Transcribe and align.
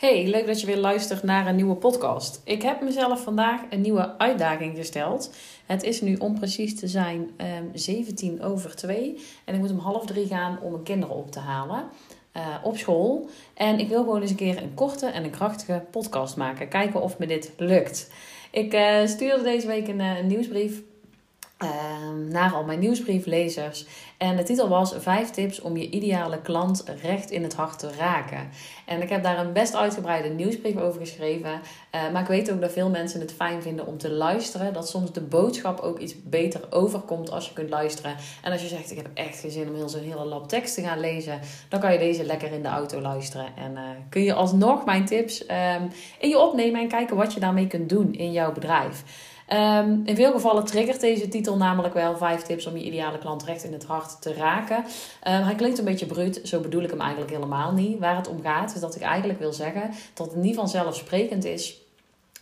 Hey, 0.00 0.26
leuk 0.26 0.46
dat 0.46 0.60
je 0.60 0.66
weer 0.66 0.78
luistert 0.78 1.22
naar 1.22 1.46
een 1.46 1.56
nieuwe 1.56 1.74
podcast. 1.74 2.40
Ik 2.44 2.62
heb 2.62 2.80
mezelf 2.80 3.22
vandaag 3.22 3.60
een 3.70 3.80
nieuwe 3.80 4.18
uitdaging 4.18 4.76
gesteld. 4.76 5.34
Het 5.66 5.82
is 5.82 6.00
nu 6.00 6.16
om 6.16 6.38
precies 6.38 6.78
te 6.78 6.88
zijn 6.88 7.20
um, 7.20 7.30
ehm, 7.36 7.64
17 7.74 8.42
over 8.42 8.76
2 8.76 9.18
en 9.44 9.54
ik 9.54 9.60
moet 9.60 9.70
om 9.70 9.78
half 9.78 10.06
drie 10.06 10.26
gaan 10.26 10.58
om 10.62 10.70
mijn 10.70 10.82
kinderen 10.82 11.16
op 11.16 11.30
te 11.30 11.38
halen. 11.38 11.84
Uh, 12.36 12.42
op 12.62 12.76
school. 12.76 13.28
En 13.54 13.78
ik 13.78 13.88
wil 13.88 14.02
gewoon 14.02 14.20
eens 14.20 14.30
een 14.30 14.36
keer 14.36 14.62
een 14.62 14.74
korte 14.74 15.06
en 15.06 15.24
een 15.24 15.30
krachtige 15.30 15.84
podcast 15.90 16.36
maken. 16.36 16.68
Kijken 16.68 17.02
of 17.02 17.18
me 17.18 17.26
dit 17.26 17.52
lukt. 17.56 18.10
Ik 18.50 18.74
uh, 18.74 19.06
stuurde 19.06 19.42
deze 19.42 19.66
week 19.66 19.88
een, 19.88 20.00
een 20.00 20.26
nieuwsbrief 20.26 20.82
naar 22.28 22.52
al 22.52 22.64
mijn 22.64 22.78
nieuwsbrieflezers. 22.78 23.86
En 24.16 24.36
de 24.36 24.42
titel 24.42 24.68
was 24.68 24.94
5 24.98 25.30
tips 25.30 25.60
om 25.60 25.76
je 25.76 25.90
ideale 25.90 26.40
klant 26.40 26.84
recht 27.02 27.30
in 27.30 27.42
het 27.42 27.54
hart 27.54 27.78
te 27.78 27.90
raken. 27.98 28.48
En 28.86 29.02
ik 29.02 29.08
heb 29.08 29.22
daar 29.22 29.38
een 29.38 29.52
best 29.52 29.76
uitgebreide 29.76 30.28
nieuwsbrief 30.28 30.76
over 30.76 31.00
geschreven. 31.00 31.50
Uh, 31.50 32.12
maar 32.12 32.22
ik 32.22 32.28
weet 32.28 32.52
ook 32.52 32.60
dat 32.60 32.72
veel 32.72 32.88
mensen 32.88 33.20
het 33.20 33.32
fijn 33.32 33.62
vinden 33.62 33.86
om 33.86 33.98
te 33.98 34.10
luisteren. 34.10 34.72
Dat 34.72 34.88
soms 34.88 35.12
de 35.12 35.20
boodschap 35.20 35.80
ook 35.80 35.98
iets 35.98 36.22
beter 36.22 36.60
overkomt 36.70 37.30
als 37.30 37.46
je 37.46 37.52
kunt 37.52 37.70
luisteren. 37.70 38.16
En 38.42 38.52
als 38.52 38.62
je 38.62 38.68
zegt, 38.68 38.90
ik 38.90 38.96
heb 38.96 39.08
echt 39.14 39.40
geen 39.40 39.50
zin 39.50 39.68
om 39.68 39.74
heel 39.74 39.88
zo'n 39.88 40.02
hele 40.02 40.24
lab 40.24 40.48
tekst 40.48 40.74
te 40.74 40.82
gaan 40.82 41.00
lezen. 41.00 41.40
Dan 41.68 41.80
kan 41.80 41.92
je 41.92 41.98
deze 41.98 42.24
lekker 42.24 42.52
in 42.52 42.62
de 42.62 42.68
auto 42.68 43.00
luisteren. 43.00 43.46
En 43.56 43.72
uh, 43.72 43.80
kun 44.08 44.22
je 44.22 44.34
alsnog 44.34 44.84
mijn 44.84 45.04
tips 45.04 45.42
um, 45.42 45.90
in 46.18 46.28
je 46.28 46.38
opnemen 46.38 46.80
en 46.80 46.88
kijken 46.88 47.16
wat 47.16 47.34
je 47.34 47.40
daarmee 47.40 47.66
kunt 47.66 47.88
doen 47.88 48.12
in 48.12 48.32
jouw 48.32 48.52
bedrijf. 48.52 49.04
Um, 49.52 50.02
in 50.04 50.16
veel 50.16 50.32
gevallen 50.32 50.64
triggert 50.64 51.00
deze 51.00 51.28
titel 51.28 51.56
namelijk 51.56 51.94
wel 51.94 52.16
vijf 52.16 52.42
tips 52.42 52.66
om 52.66 52.76
je 52.76 52.84
ideale 52.84 53.18
klant 53.18 53.44
recht 53.44 53.64
in 53.64 53.72
het 53.72 53.84
hart 53.84 54.22
te 54.22 54.34
raken. 54.34 54.76
Um, 54.76 54.84
hij 55.22 55.54
klinkt 55.54 55.78
een 55.78 55.84
beetje 55.84 56.06
bruut, 56.06 56.40
zo 56.44 56.60
bedoel 56.60 56.82
ik 56.82 56.90
hem 56.90 57.00
eigenlijk 57.00 57.32
helemaal 57.32 57.72
niet. 57.72 57.98
Waar 57.98 58.16
het 58.16 58.28
om 58.28 58.42
gaat 58.42 58.74
is 58.74 58.80
dat 58.80 58.94
ik 58.94 59.02
eigenlijk 59.02 59.38
wil 59.38 59.52
zeggen 59.52 59.90
dat 60.14 60.26
het 60.26 60.36
niet 60.36 60.54
vanzelfsprekend 60.54 61.44
is 61.44 61.80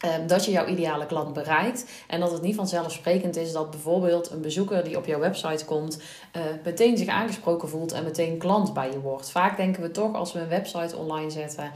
Um, 0.04 0.26
dat 0.26 0.44
je 0.44 0.50
jouw 0.50 0.66
ideale 0.66 1.06
klant 1.06 1.32
bereikt. 1.32 1.84
En 2.06 2.20
dat 2.20 2.32
het 2.32 2.42
niet 2.42 2.54
vanzelfsprekend 2.54 3.36
is 3.36 3.52
dat 3.52 3.70
bijvoorbeeld 3.70 4.30
een 4.30 4.40
bezoeker 4.40 4.84
die 4.84 4.96
op 4.96 5.06
jouw 5.06 5.18
website 5.18 5.64
komt, 5.64 6.00
uh, 6.36 6.42
meteen 6.64 6.96
zich 6.96 7.08
aangesproken 7.08 7.68
voelt 7.68 7.92
en 7.92 8.04
meteen 8.04 8.38
klant 8.38 8.74
bij 8.74 8.90
je 8.90 9.00
wordt. 9.00 9.30
Vaak 9.30 9.56
denken 9.56 9.82
we 9.82 9.90
toch 9.90 10.14
als 10.14 10.32
we 10.32 10.40
een 10.40 10.48
website 10.48 10.96
online 10.96 11.30
zetten. 11.30 11.72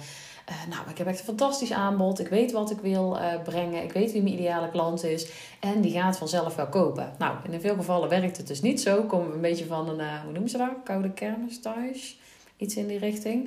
Uh, 0.48 0.74
nou, 0.74 0.90
ik 0.90 0.98
heb 0.98 1.06
echt 1.06 1.18
een 1.18 1.24
fantastisch 1.24 1.72
aanbod. 1.72 2.20
Ik 2.20 2.28
weet 2.28 2.52
wat 2.52 2.70
ik 2.70 2.78
wil 2.78 3.16
uh, 3.16 3.42
brengen. 3.44 3.82
Ik 3.82 3.92
weet 3.92 4.12
wie 4.12 4.22
mijn 4.22 4.34
ideale 4.34 4.70
klant 4.70 5.04
is. 5.04 5.30
En 5.60 5.80
die 5.80 5.92
gaat 5.92 6.18
vanzelf 6.18 6.54
wel 6.54 6.68
kopen. 6.68 7.12
Nou, 7.18 7.36
in 7.50 7.60
veel 7.60 7.74
gevallen 7.74 8.08
werkt 8.08 8.36
het 8.36 8.46
dus 8.46 8.60
niet 8.60 8.80
zo. 8.80 9.02
Komen 9.02 9.28
we 9.28 9.34
een 9.34 9.40
beetje 9.40 9.66
van 9.66 9.88
een, 9.88 9.98
uh, 9.98 10.20
hoe 10.22 10.32
noemen 10.32 10.50
ze 10.50 10.58
dat? 10.58 10.72
Koude 10.84 11.10
kermis 11.10 11.60
thuis. 11.60 12.18
Iets 12.56 12.76
in 12.76 12.86
die 12.86 12.98
richting. 12.98 13.44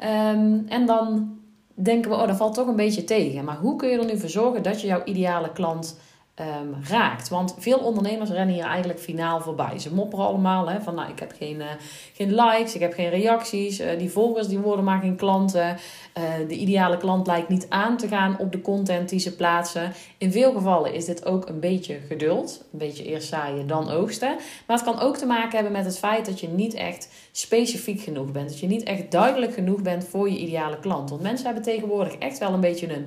Um, 0.00 0.66
en 0.68 0.86
dan 0.86 1.38
denken 1.74 2.10
we, 2.10 2.16
oh, 2.16 2.26
dat 2.26 2.36
valt 2.36 2.54
toch 2.54 2.66
een 2.66 2.76
beetje 2.76 3.04
tegen. 3.04 3.44
Maar 3.44 3.56
hoe 3.56 3.76
kun 3.76 3.88
je 3.88 3.98
er 3.98 4.04
nu 4.04 4.18
voor 4.18 4.28
zorgen 4.28 4.62
dat 4.62 4.80
je 4.80 4.86
jouw 4.86 5.04
ideale 5.04 5.52
klant 5.52 5.98
um, 6.40 6.74
raakt. 6.88 7.28
Want 7.28 7.54
veel 7.58 7.78
ondernemers 7.78 8.30
rennen 8.30 8.54
hier 8.54 8.64
eigenlijk 8.64 9.00
finaal 9.00 9.40
voorbij. 9.40 9.78
Ze 9.78 9.94
mopperen 9.94 10.26
allemaal 10.26 10.68
hè, 10.68 10.80
van 10.80 10.94
nou, 10.94 11.10
ik 11.10 11.18
heb 11.18 11.32
geen, 11.38 11.56
uh, 11.56 11.66
geen 12.14 12.34
likes, 12.34 12.74
ik 12.74 12.80
heb 12.80 12.92
geen 12.92 13.10
reacties. 13.10 13.80
Uh, 13.80 13.98
die 13.98 14.10
volgers 14.10 14.48
die 14.48 14.58
worden 14.58 14.84
maar 14.84 15.00
geen 15.00 15.16
klanten. 15.16 15.76
Uh, 16.18 16.48
de 16.48 16.54
ideale 16.54 16.96
klant 16.96 17.26
lijkt 17.26 17.48
niet 17.48 17.66
aan 17.68 17.96
te 17.96 18.08
gaan 18.08 18.38
op 18.38 18.52
de 18.52 18.60
content 18.60 19.08
die 19.08 19.18
ze 19.18 19.36
plaatsen. 19.36 19.92
In 20.18 20.32
veel 20.32 20.52
gevallen 20.52 20.94
is 20.94 21.04
dit 21.04 21.24
ook 21.24 21.48
een 21.48 21.60
beetje 21.60 21.98
geduld. 22.08 22.64
Een 22.72 22.78
beetje 22.78 23.04
eerst 23.04 23.28
zaaien, 23.28 23.66
dan 23.66 23.90
oogsten. 23.90 24.36
Maar 24.66 24.76
het 24.76 24.86
kan 24.86 25.00
ook 25.00 25.16
te 25.16 25.26
maken 25.26 25.54
hebben 25.54 25.72
met 25.72 25.84
het 25.84 25.98
feit 25.98 26.26
dat 26.26 26.40
je 26.40 26.48
niet 26.48 26.74
echt 26.74 27.08
specifiek 27.32 28.00
genoeg 28.00 28.32
bent. 28.32 28.48
Dat 28.48 28.60
je 28.60 28.66
niet 28.66 28.82
echt 28.82 29.10
duidelijk 29.10 29.54
genoeg 29.54 29.82
bent 29.82 30.04
voor 30.08 30.30
je 30.30 30.38
ideale 30.38 30.78
klant. 30.78 31.10
Want 31.10 31.22
mensen 31.22 31.46
hebben 31.46 31.64
tegenwoordig 31.64 32.14
echt 32.14 32.38
wel 32.38 32.52
een 32.52 32.60
beetje 32.60 32.94
een 32.94 33.06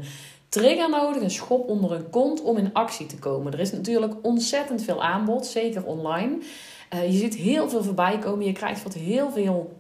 trigger 0.50 0.90
nodig, 0.90 1.22
een 1.22 1.32
schop 1.32 1.70
onder 1.70 1.92
hun 1.92 2.10
kont 2.10 2.42
om 2.42 2.58
in 2.58 2.74
actie 2.74 3.06
te 3.06 3.18
komen. 3.18 3.54
Er 3.54 3.60
is 3.60 3.72
natuurlijk 3.72 4.14
ontzettend 4.22 4.84
veel 4.84 5.04
aanbod, 5.04 5.46
zeker 5.46 5.84
online. 5.84 6.38
Uh, 6.94 7.12
je 7.12 7.18
ziet 7.18 7.36
heel 7.36 7.70
veel 7.70 7.84
voorbij 7.84 8.20
komen. 8.20 8.46
Je 8.46 8.52
krijgt 8.52 8.84
wat 8.84 8.94
heel 8.94 9.32
veel 9.32 9.78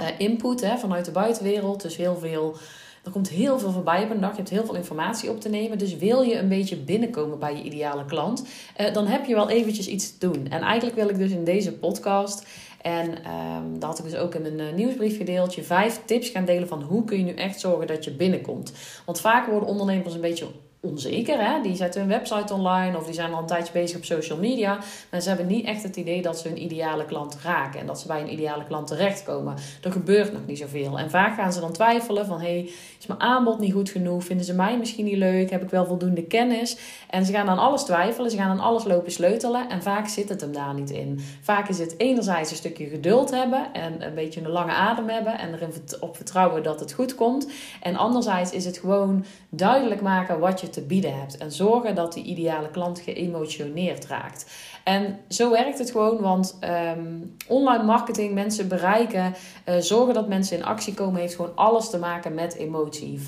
uh, 0.00 0.06
input 0.18 0.60
hè, 0.60 0.78
vanuit 0.78 1.04
de 1.04 1.10
buitenwereld. 1.10 1.82
Dus 1.82 1.96
heel 1.96 2.16
veel. 2.16 2.56
Er 3.04 3.10
komt 3.10 3.28
heel 3.28 3.58
veel 3.58 3.70
voorbij 3.70 4.04
op 4.04 4.10
een 4.10 4.20
dag. 4.20 4.30
Je 4.30 4.36
hebt 4.36 4.50
heel 4.50 4.64
veel 4.64 4.74
informatie 4.74 5.30
op 5.30 5.40
te 5.40 5.48
nemen. 5.48 5.78
Dus 5.78 5.96
wil 5.96 6.22
je 6.22 6.38
een 6.38 6.48
beetje 6.48 6.76
binnenkomen 6.76 7.38
bij 7.38 7.56
je 7.56 7.62
ideale 7.62 8.04
klant, 8.04 8.44
uh, 8.80 8.92
dan 8.92 9.06
heb 9.06 9.24
je 9.24 9.34
wel 9.34 9.48
eventjes 9.48 9.86
iets 9.86 10.18
te 10.18 10.30
doen. 10.30 10.46
En 10.50 10.60
eigenlijk 10.60 10.96
wil 10.96 11.08
ik 11.08 11.18
dus 11.18 11.30
in 11.30 11.44
deze 11.44 11.72
podcast 11.72 12.46
en 12.84 13.08
um, 13.08 13.78
dat 13.78 13.88
had 13.88 13.98
ik 13.98 14.04
dus 14.04 14.16
ook 14.16 14.34
in 14.34 14.42
mijn 14.42 14.58
uh, 14.58 14.72
nieuwsbrief 14.72 15.16
gedeeld. 15.16 15.54
Je 15.54 15.62
vijf 15.62 16.00
tips 16.04 16.28
gaan 16.28 16.44
delen 16.44 16.68
van 16.68 16.82
hoe 16.82 17.04
kun 17.04 17.18
je 17.18 17.24
nu 17.24 17.34
echt 17.34 17.60
zorgen 17.60 17.86
dat 17.86 18.04
je 18.04 18.10
binnenkomt. 18.10 18.72
Want 19.04 19.20
vaak 19.20 19.46
worden 19.46 19.68
ondernemers 19.68 20.14
een 20.14 20.20
beetje 20.20 20.46
onzeker. 20.84 21.38
Hè? 21.38 21.60
Die 21.62 21.76
zetten 21.76 22.00
hun 22.00 22.10
website 22.10 22.54
online 22.54 22.96
of 22.96 23.04
die 23.04 23.14
zijn 23.14 23.32
al 23.32 23.40
een 23.40 23.46
tijdje 23.46 23.72
bezig 23.72 23.96
op 23.96 24.04
social 24.04 24.38
media. 24.38 24.78
Maar 25.10 25.20
ze 25.20 25.28
hebben 25.28 25.46
niet 25.46 25.66
echt 25.66 25.82
het 25.82 25.96
idee 25.96 26.22
dat 26.22 26.38
ze 26.38 26.48
hun 26.48 26.62
ideale 26.62 27.04
klant 27.04 27.38
raken. 27.42 27.80
En 27.80 27.86
dat 27.86 28.00
ze 28.00 28.06
bij 28.06 28.20
een 28.20 28.32
ideale 28.32 28.64
klant 28.64 28.86
terechtkomen. 28.86 29.54
Er 29.82 29.92
gebeurt 29.92 30.32
nog 30.32 30.46
niet 30.46 30.58
zoveel. 30.58 30.98
En 30.98 31.10
vaak 31.10 31.34
gaan 31.34 31.52
ze 31.52 31.60
dan 31.60 31.72
twijfelen 31.72 32.26
van... 32.26 32.40
hey, 32.40 32.70
is 32.98 33.06
mijn 33.06 33.20
aanbod 33.20 33.58
niet 33.58 33.72
goed 33.72 33.90
genoeg? 33.90 34.24
Vinden 34.24 34.46
ze 34.46 34.54
mij 34.54 34.78
misschien 34.78 35.04
niet 35.04 35.16
leuk? 35.16 35.50
Heb 35.50 35.62
ik 35.62 35.70
wel 35.70 35.86
voldoende 35.86 36.22
kennis? 36.22 36.76
En 37.10 37.24
ze 37.24 37.32
gaan 37.32 37.48
aan 37.48 37.58
alles 37.58 37.82
twijfelen. 37.84 38.30
Ze 38.30 38.36
gaan 38.36 38.50
aan 38.50 38.60
alles 38.60 38.84
lopen 38.84 39.12
sleutelen. 39.12 39.68
En 39.68 39.82
vaak 39.82 40.08
zit 40.08 40.28
het 40.28 40.40
hem 40.40 40.52
daar 40.52 40.74
niet 40.74 40.90
in. 40.90 41.20
Vaak 41.40 41.68
is 41.68 41.78
het 41.78 41.94
enerzijds 41.96 42.50
een 42.50 42.56
stukje 42.56 42.86
geduld 42.86 43.30
hebben. 43.30 43.72
En 43.72 44.06
een 44.06 44.14
beetje 44.14 44.40
een 44.40 44.50
lange 44.50 44.72
adem 44.72 45.08
hebben. 45.08 45.38
En 45.38 45.54
erin 45.54 45.72
op 46.00 46.16
vertrouwen 46.16 46.62
dat 46.62 46.80
het 46.80 46.92
goed 46.92 47.14
komt. 47.14 47.48
En 47.82 47.96
anderzijds 47.96 48.50
is 48.50 48.64
het 48.64 48.78
gewoon 48.78 49.24
duidelijk 49.48 50.00
maken 50.00 50.38
wat 50.38 50.60
je 50.60 50.70
te 50.74 50.82
bieden 50.82 51.18
hebt. 51.18 51.36
En 51.36 51.52
zorgen 51.52 51.94
dat 51.94 52.12
die 52.12 52.24
ideale 52.24 52.70
klant 52.70 53.00
geëmotioneerd 53.00 54.06
raakt. 54.06 54.46
En 54.84 55.18
zo 55.28 55.50
werkt 55.50 55.78
het 55.78 55.90
gewoon, 55.90 56.20
want 56.20 56.58
um, 56.96 57.36
online 57.48 57.84
marketing, 57.84 58.34
mensen 58.34 58.68
bereiken, 58.68 59.34
uh, 59.68 59.76
zorgen 59.78 60.14
dat 60.14 60.28
mensen 60.28 60.56
in 60.56 60.64
actie 60.64 60.94
komen, 60.94 61.20
heeft 61.20 61.34
gewoon 61.34 61.56
alles 61.56 61.90
te 61.90 61.98
maken 61.98 62.34
met 62.34 62.54
emotie. 62.54 63.18
95% 63.18 63.22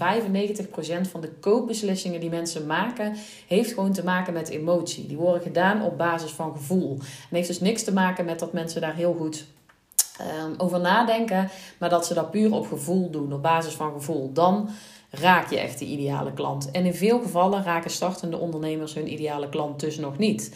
van 1.10 1.20
de 1.20 1.32
koopbeslissingen 1.40 2.20
die 2.20 2.30
mensen 2.30 2.66
maken, 2.66 3.16
heeft 3.46 3.72
gewoon 3.72 3.92
te 3.92 4.04
maken 4.04 4.32
met 4.32 4.48
emotie. 4.48 5.06
Die 5.06 5.16
worden 5.16 5.42
gedaan 5.42 5.82
op 5.82 5.98
basis 5.98 6.30
van 6.30 6.52
gevoel. 6.52 6.96
En 7.00 7.36
heeft 7.36 7.48
dus 7.48 7.60
niks 7.60 7.84
te 7.84 7.92
maken 7.92 8.24
met 8.24 8.38
dat 8.38 8.52
mensen 8.52 8.80
daar 8.80 8.94
heel 8.94 9.14
goed 9.18 9.46
um, 10.20 10.54
over 10.56 10.80
nadenken, 10.80 11.50
maar 11.78 11.90
dat 11.90 12.06
ze 12.06 12.14
dat 12.14 12.30
puur 12.30 12.52
op 12.52 12.66
gevoel 12.66 13.10
doen, 13.10 13.32
op 13.32 13.42
basis 13.42 13.74
van 13.74 13.92
gevoel. 13.92 14.32
Dan 14.32 14.68
raak 15.20 15.50
je 15.50 15.58
echt 15.58 15.78
de 15.78 15.84
ideale 15.84 16.32
klant. 16.32 16.70
En 16.70 16.84
in 16.86 16.94
veel 16.94 17.20
gevallen 17.20 17.62
raken 17.62 17.90
startende 17.90 18.36
ondernemers 18.38 18.94
hun 18.94 19.12
ideale 19.12 19.48
klant 19.48 19.80
dus 19.80 19.98
nog 19.98 20.18
niet. 20.18 20.54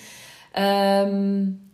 Um, 0.59 1.69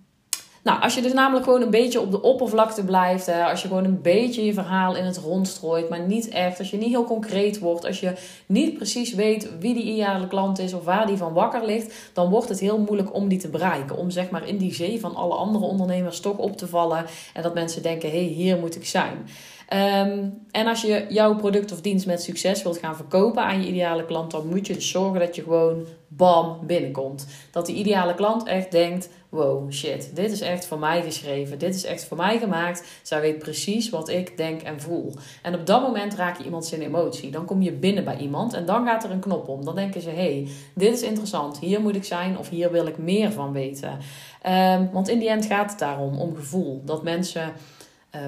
nou, 0.66 0.80
als 0.80 0.94
je 0.94 1.02
dus 1.02 1.12
namelijk 1.12 1.44
gewoon 1.44 1.62
een 1.62 1.70
beetje 1.70 2.00
op 2.00 2.10
de 2.10 2.22
oppervlakte 2.22 2.84
blijft, 2.84 3.28
als 3.28 3.62
je 3.62 3.68
gewoon 3.68 3.84
een 3.84 4.02
beetje 4.02 4.44
je 4.44 4.52
verhaal 4.52 4.96
in 4.96 5.04
het 5.04 5.16
rond 5.16 5.48
strooit, 5.48 5.88
maar 5.88 6.00
niet 6.00 6.28
echt, 6.28 6.58
als 6.58 6.70
je 6.70 6.76
niet 6.76 6.88
heel 6.88 7.04
concreet 7.04 7.58
wordt, 7.58 7.84
als 7.84 8.00
je 8.00 8.12
niet 8.46 8.74
precies 8.74 9.14
weet 9.14 9.50
wie 9.60 9.74
die 9.74 9.82
ideale 9.82 10.26
klant 10.26 10.58
is 10.58 10.72
of 10.72 10.84
waar 10.84 11.06
die 11.06 11.16
van 11.16 11.32
wakker 11.32 11.66
ligt, 11.66 12.10
dan 12.12 12.30
wordt 12.30 12.48
het 12.48 12.60
heel 12.60 12.78
moeilijk 12.78 13.14
om 13.14 13.28
die 13.28 13.38
te 13.38 13.48
bereiken. 13.48 13.96
Om 13.96 14.10
zeg 14.10 14.30
maar 14.30 14.48
in 14.48 14.56
die 14.56 14.74
zee 14.74 15.00
van 15.00 15.14
alle 15.14 15.34
andere 15.34 15.64
ondernemers 15.64 16.20
toch 16.20 16.38
op 16.38 16.56
te 16.56 16.68
vallen 16.68 17.04
en 17.34 17.42
dat 17.42 17.54
mensen 17.54 17.82
denken, 17.82 18.10
hé, 18.10 18.24
hey, 18.24 18.32
hier 18.32 18.58
moet 18.58 18.76
ik 18.76 18.86
zijn. 18.86 19.26
Um, 19.72 20.46
en 20.50 20.66
als 20.66 20.82
je 20.82 21.06
jouw 21.08 21.36
product 21.36 21.72
of 21.72 21.80
dienst 21.80 22.06
met 22.06 22.22
succes 22.22 22.62
wilt 22.62 22.78
gaan 22.78 22.96
verkopen 22.96 23.42
aan 23.42 23.62
je 23.62 23.68
ideale 23.68 24.04
klant, 24.04 24.30
dan 24.30 24.48
moet 24.48 24.66
je 24.66 24.74
dus 24.74 24.90
zorgen 24.90 25.20
dat 25.20 25.36
je 25.36 25.42
gewoon 25.42 25.86
bam 26.08 26.58
binnenkomt. 26.66 27.26
Dat 27.50 27.66
die 27.66 27.76
ideale 27.76 28.14
klant 28.14 28.46
echt 28.46 28.70
denkt: 28.70 29.08
wow, 29.28 29.72
shit, 29.72 30.10
dit 30.14 30.30
is 30.30 30.40
echt 30.40 30.66
voor 30.66 30.78
mij 30.78 31.02
geschreven. 31.02 31.58
Dit 31.58 31.74
is 31.74 31.84
echt 31.84 32.04
voor 32.04 32.16
mij 32.16 32.38
gemaakt. 32.38 32.84
Zij 33.02 33.20
weet 33.20 33.38
precies 33.38 33.90
wat 33.90 34.08
ik 34.08 34.36
denk 34.36 34.62
en 34.62 34.80
voel. 34.80 35.12
En 35.42 35.54
op 35.54 35.66
dat 35.66 35.82
moment 35.82 36.14
raak 36.14 36.38
je 36.38 36.44
iemand 36.44 36.66
zijn 36.66 36.82
emotie. 36.82 37.30
Dan 37.30 37.44
kom 37.44 37.62
je 37.62 37.72
binnen 37.72 38.04
bij 38.04 38.16
iemand 38.16 38.52
en 38.52 38.66
dan 38.66 38.86
gaat 38.86 39.04
er 39.04 39.10
een 39.10 39.20
knop 39.20 39.48
om. 39.48 39.64
Dan 39.64 39.74
denken 39.74 40.00
ze: 40.00 40.10
hey, 40.10 40.48
dit 40.74 40.92
is 40.92 41.02
interessant. 41.02 41.58
Hier 41.58 41.80
moet 41.80 41.96
ik 41.96 42.04
zijn 42.04 42.38
of 42.38 42.48
hier 42.48 42.70
wil 42.70 42.86
ik 42.86 42.98
meer 42.98 43.32
van 43.32 43.52
weten. 43.52 43.98
Um, 44.46 44.90
want 44.92 45.08
in 45.08 45.18
die 45.18 45.28
end 45.28 45.46
gaat 45.46 45.70
het 45.70 45.78
daarom, 45.78 46.18
om 46.18 46.36
gevoel. 46.36 46.82
Dat 46.84 47.02
mensen 47.02 47.52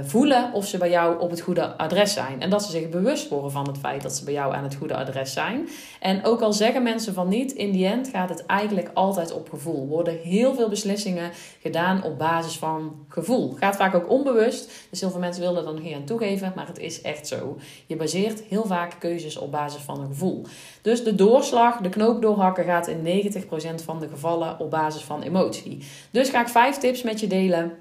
voelen 0.04 0.52
of 0.52 0.66
ze 0.66 0.78
bij 0.78 0.90
jou 0.90 1.20
op 1.20 1.30
het 1.30 1.40
goede 1.40 1.76
adres 1.76 2.12
zijn. 2.12 2.40
En 2.40 2.50
dat 2.50 2.64
ze 2.64 2.70
zich 2.70 2.88
bewust 2.88 3.28
worden 3.28 3.50
van 3.50 3.66
het 3.66 3.78
feit 3.78 4.02
dat 4.02 4.12
ze 4.12 4.24
bij 4.24 4.32
jou 4.32 4.54
aan 4.54 4.62
het 4.62 4.74
goede 4.74 4.96
adres 4.96 5.32
zijn. 5.32 5.68
En 6.00 6.24
ook 6.24 6.40
al 6.40 6.52
zeggen 6.52 6.82
mensen 6.82 7.14
van 7.14 7.28
niet, 7.28 7.52
in 7.52 7.72
die 7.72 7.86
end 7.86 8.08
gaat 8.08 8.28
het 8.28 8.46
eigenlijk 8.46 8.90
altijd 8.94 9.32
op 9.32 9.48
gevoel. 9.48 9.86
Worden 9.86 10.18
heel 10.22 10.54
veel 10.54 10.68
beslissingen 10.68 11.30
gedaan 11.60 12.02
op 12.02 12.18
basis 12.18 12.58
van 12.58 13.06
gevoel. 13.08 13.52
Gaat 13.52 13.76
vaak 13.76 13.94
ook 13.94 14.10
onbewust. 14.10 14.70
Dus 14.90 15.00
heel 15.00 15.10
veel 15.10 15.20
mensen 15.20 15.42
willen 15.42 15.64
dan 15.64 15.82
niet 15.82 15.94
aan 15.94 16.04
toegeven, 16.04 16.52
maar 16.56 16.66
het 16.66 16.78
is 16.78 17.00
echt 17.00 17.26
zo. 17.26 17.56
Je 17.86 17.96
baseert 17.96 18.42
heel 18.42 18.66
vaak 18.66 18.96
keuzes 18.98 19.36
op 19.36 19.50
basis 19.50 19.82
van 19.82 20.00
een 20.00 20.08
gevoel. 20.08 20.46
Dus 20.82 21.04
de 21.04 21.14
doorslag, 21.14 21.76
de 21.76 21.88
knoop 21.88 22.22
doorhakken, 22.22 22.64
gaat 22.64 22.86
in 22.86 23.32
90% 23.32 23.84
van 23.84 24.00
de 24.00 24.08
gevallen 24.08 24.58
op 24.58 24.70
basis 24.70 25.02
van 25.02 25.22
emotie. 25.22 25.78
Dus 26.10 26.30
ga 26.30 26.40
ik 26.40 26.48
vijf 26.48 26.76
tips 26.76 27.02
met 27.02 27.20
je 27.20 27.26
delen 27.26 27.72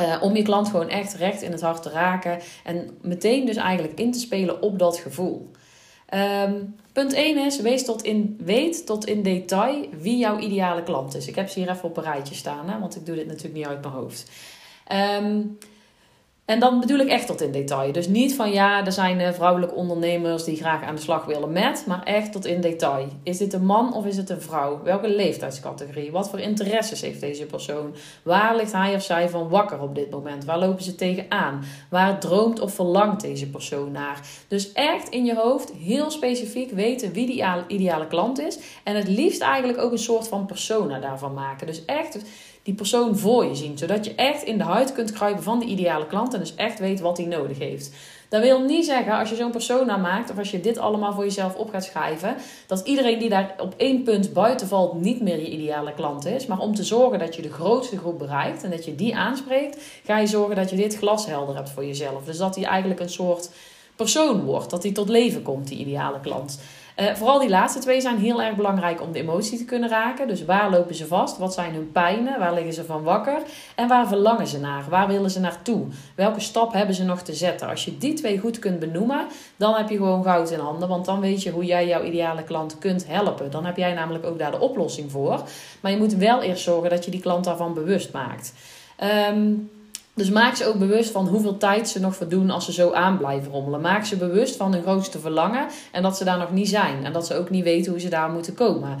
uh, 0.00 0.22
om 0.22 0.36
je 0.36 0.42
klant 0.42 0.68
gewoon 0.68 0.88
echt 0.88 1.14
recht 1.14 1.42
in 1.42 1.52
het 1.52 1.60
hart 1.60 1.82
te 1.82 1.90
raken. 1.90 2.38
En 2.64 2.98
meteen 3.02 3.46
dus 3.46 3.56
eigenlijk 3.56 3.98
in 3.98 4.12
te 4.12 4.18
spelen 4.18 4.62
op 4.62 4.78
dat 4.78 4.96
gevoel. 4.96 5.50
Ehm, 6.08 6.54
punt 6.92 7.12
1 7.12 7.46
is, 7.46 7.60
wees 7.60 7.84
tot 7.84 8.02
in, 8.02 8.38
weet 8.44 8.86
tot 8.86 9.06
in 9.06 9.22
detail 9.22 9.88
wie 10.00 10.18
jouw 10.18 10.38
ideale 10.38 10.82
klant 10.82 11.14
is. 11.16 11.28
Ik 11.28 11.34
heb 11.34 11.48
ze 11.48 11.58
hier 11.58 11.70
even 11.70 11.88
op 11.88 11.96
een 11.96 12.02
rijtje 12.02 12.34
staan, 12.34 12.68
hè, 12.68 12.78
want 12.78 12.96
ik 12.96 13.06
doe 13.06 13.14
dit 13.14 13.26
natuurlijk 13.26 13.54
niet 13.54 13.66
uit 13.66 13.80
mijn 13.80 13.92
hoofd. 13.92 14.30
Um, 15.22 15.58
en 16.48 16.60
dan 16.60 16.80
bedoel 16.80 16.98
ik 16.98 17.08
echt 17.08 17.26
tot 17.26 17.40
in 17.40 17.52
detail. 17.52 17.92
Dus 17.92 18.08
niet 18.08 18.34
van 18.34 18.50
ja, 18.50 18.86
er 18.86 18.92
zijn 18.92 19.20
eh, 19.20 19.32
vrouwelijke 19.32 19.74
ondernemers 19.74 20.44
die 20.44 20.56
graag 20.56 20.82
aan 20.82 20.94
de 20.94 21.00
slag 21.00 21.24
willen 21.24 21.52
met, 21.52 21.84
maar 21.86 22.02
echt 22.02 22.32
tot 22.32 22.46
in 22.46 22.60
detail. 22.60 23.08
Is 23.22 23.38
dit 23.38 23.52
een 23.52 23.64
man 23.64 23.94
of 23.94 24.06
is 24.06 24.16
het 24.16 24.30
een 24.30 24.40
vrouw? 24.40 24.80
Welke 24.82 25.08
leeftijdscategorie? 25.08 26.10
Wat 26.10 26.30
voor 26.30 26.40
interesses 26.40 27.00
heeft 27.00 27.20
deze 27.20 27.46
persoon? 27.46 27.94
Waar 28.22 28.56
ligt 28.56 28.72
hij 28.72 28.94
of 28.94 29.02
zij 29.02 29.28
van 29.28 29.48
wakker 29.48 29.80
op 29.80 29.94
dit 29.94 30.10
moment? 30.10 30.44
Waar 30.44 30.58
lopen 30.58 30.84
ze 30.84 30.94
tegenaan? 30.94 31.64
Waar 31.90 32.20
droomt 32.20 32.60
of 32.60 32.74
verlangt 32.74 33.20
deze 33.20 33.50
persoon 33.50 33.92
naar? 33.92 34.20
Dus 34.48 34.72
echt 34.72 35.08
in 35.08 35.24
je 35.24 35.34
hoofd 35.34 35.72
heel 35.72 36.10
specifiek 36.10 36.70
weten 36.70 37.12
wie 37.12 37.26
die 37.26 37.44
ideale 37.66 38.06
klant 38.06 38.40
is. 38.40 38.58
En 38.84 38.96
het 38.96 39.08
liefst 39.08 39.40
eigenlijk 39.40 39.78
ook 39.78 39.92
een 39.92 39.98
soort 39.98 40.28
van 40.28 40.46
persona 40.46 41.00
daarvan 41.00 41.34
maken. 41.34 41.66
Dus 41.66 41.84
echt 41.84 42.18
die 42.68 42.76
persoon 42.76 43.18
voor 43.18 43.44
je 43.44 43.54
zien. 43.54 43.78
Zodat 43.78 44.04
je 44.04 44.14
echt 44.14 44.42
in 44.42 44.58
de 44.58 44.64
huid 44.64 44.92
kunt 44.92 45.12
kruipen 45.12 45.42
van 45.42 45.58
de 45.58 45.64
ideale 45.64 46.06
klant 46.06 46.34
en 46.34 46.40
dus 46.40 46.54
echt 46.54 46.78
weet 46.78 47.00
wat 47.00 47.16
hij 47.16 47.26
nodig 47.26 47.58
heeft. 47.58 47.90
Dat 48.28 48.42
wil 48.42 48.60
niet 48.60 48.84
zeggen, 48.84 49.18
als 49.18 49.30
je 49.30 49.36
zo'n 49.36 49.50
persona 49.50 49.96
maakt 49.96 50.30
of 50.30 50.38
als 50.38 50.50
je 50.50 50.60
dit 50.60 50.78
allemaal 50.78 51.12
voor 51.12 51.24
jezelf 51.24 51.54
op 51.54 51.70
gaat 51.70 51.84
schrijven, 51.84 52.36
dat 52.66 52.86
iedereen 52.86 53.18
die 53.18 53.28
daar 53.28 53.54
op 53.60 53.74
één 53.76 54.02
punt 54.02 54.32
buiten 54.32 54.68
valt 54.68 55.00
niet 55.00 55.20
meer 55.20 55.38
je 55.38 55.50
ideale 55.50 55.94
klant 55.94 56.26
is. 56.26 56.46
Maar 56.46 56.58
om 56.58 56.74
te 56.74 56.84
zorgen 56.84 57.18
dat 57.18 57.36
je 57.36 57.42
de 57.42 57.52
grootste 57.52 57.98
groep 57.98 58.18
bereikt 58.18 58.64
en 58.64 58.70
dat 58.70 58.84
je 58.84 58.94
die 58.94 59.16
aanspreekt, 59.16 59.82
ga 60.04 60.18
je 60.18 60.26
zorgen 60.26 60.56
dat 60.56 60.70
je 60.70 60.76
dit 60.76 60.96
glashelder 60.96 61.56
hebt 61.56 61.70
voor 61.70 61.84
jezelf. 61.84 62.24
Dus 62.24 62.36
dat 62.36 62.54
hij 62.54 62.64
eigenlijk 62.64 63.00
een 63.00 63.10
soort 63.10 63.50
persoon 63.96 64.44
wordt, 64.44 64.70
dat 64.70 64.82
hij 64.82 64.92
tot 64.92 65.08
leven 65.08 65.42
komt, 65.42 65.68
die 65.68 65.78
ideale 65.78 66.20
klant. 66.20 66.60
Uh, 67.00 67.14
vooral 67.14 67.38
die 67.38 67.48
laatste 67.48 67.78
twee 67.78 68.00
zijn 68.00 68.18
heel 68.18 68.42
erg 68.42 68.56
belangrijk 68.56 69.02
om 69.02 69.12
de 69.12 69.20
emotie 69.20 69.58
te 69.58 69.64
kunnen 69.64 69.88
raken. 69.88 70.28
Dus 70.28 70.44
waar 70.44 70.70
lopen 70.70 70.94
ze 70.94 71.06
vast? 71.06 71.38
Wat 71.38 71.54
zijn 71.54 71.74
hun 71.74 71.92
pijnen? 71.92 72.38
Waar 72.38 72.54
liggen 72.54 72.72
ze 72.72 72.84
van 72.84 73.02
wakker? 73.02 73.42
En 73.74 73.88
waar 73.88 74.08
verlangen 74.08 74.46
ze 74.46 74.60
naar? 74.60 74.84
Waar 74.88 75.08
willen 75.08 75.30
ze 75.30 75.40
naartoe? 75.40 75.86
Welke 76.14 76.40
stap 76.40 76.72
hebben 76.72 76.94
ze 76.94 77.04
nog 77.04 77.22
te 77.22 77.34
zetten? 77.34 77.68
Als 77.68 77.84
je 77.84 77.98
die 77.98 78.14
twee 78.14 78.38
goed 78.38 78.58
kunt 78.58 78.78
benoemen, 78.78 79.26
dan 79.56 79.74
heb 79.74 79.88
je 79.88 79.96
gewoon 79.96 80.22
goud 80.22 80.50
in 80.50 80.58
handen. 80.58 80.88
Want 80.88 81.04
dan 81.04 81.20
weet 81.20 81.42
je 81.42 81.50
hoe 81.50 81.64
jij 81.64 81.86
jouw 81.86 82.02
ideale 82.02 82.42
klant 82.42 82.78
kunt 82.78 83.06
helpen. 83.06 83.50
Dan 83.50 83.64
heb 83.64 83.76
jij 83.76 83.94
namelijk 83.94 84.26
ook 84.26 84.38
daar 84.38 84.50
de 84.50 84.60
oplossing 84.60 85.10
voor. 85.10 85.42
Maar 85.80 85.90
je 85.90 85.98
moet 85.98 86.14
wel 86.14 86.42
eerst 86.42 86.62
zorgen 86.62 86.90
dat 86.90 87.04
je 87.04 87.10
die 87.10 87.20
klant 87.20 87.44
daarvan 87.44 87.74
bewust 87.74 88.12
maakt. 88.12 88.52
Um, 89.30 89.70
dus 90.18 90.30
maak 90.30 90.54
ze 90.54 90.66
ook 90.66 90.78
bewust 90.78 91.10
van 91.10 91.28
hoeveel 91.28 91.56
tijd 91.56 91.88
ze 91.88 92.00
nog 92.00 92.16
verdoen 92.16 92.50
als 92.50 92.64
ze 92.64 92.72
zo 92.72 92.92
aan 92.92 93.18
blijven 93.18 93.52
rommelen. 93.52 93.80
Maak 93.80 94.04
ze 94.04 94.16
bewust 94.16 94.56
van 94.56 94.72
hun 94.72 94.82
grootste 94.82 95.18
verlangen 95.18 95.66
en 95.92 96.02
dat 96.02 96.16
ze 96.16 96.24
daar 96.24 96.38
nog 96.38 96.52
niet 96.52 96.68
zijn. 96.68 97.04
En 97.04 97.12
dat 97.12 97.26
ze 97.26 97.34
ook 97.34 97.50
niet 97.50 97.64
weten 97.64 97.90
hoe 97.90 98.00
ze 98.00 98.08
daar 98.08 98.30
moeten 98.30 98.54
komen. 98.54 98.98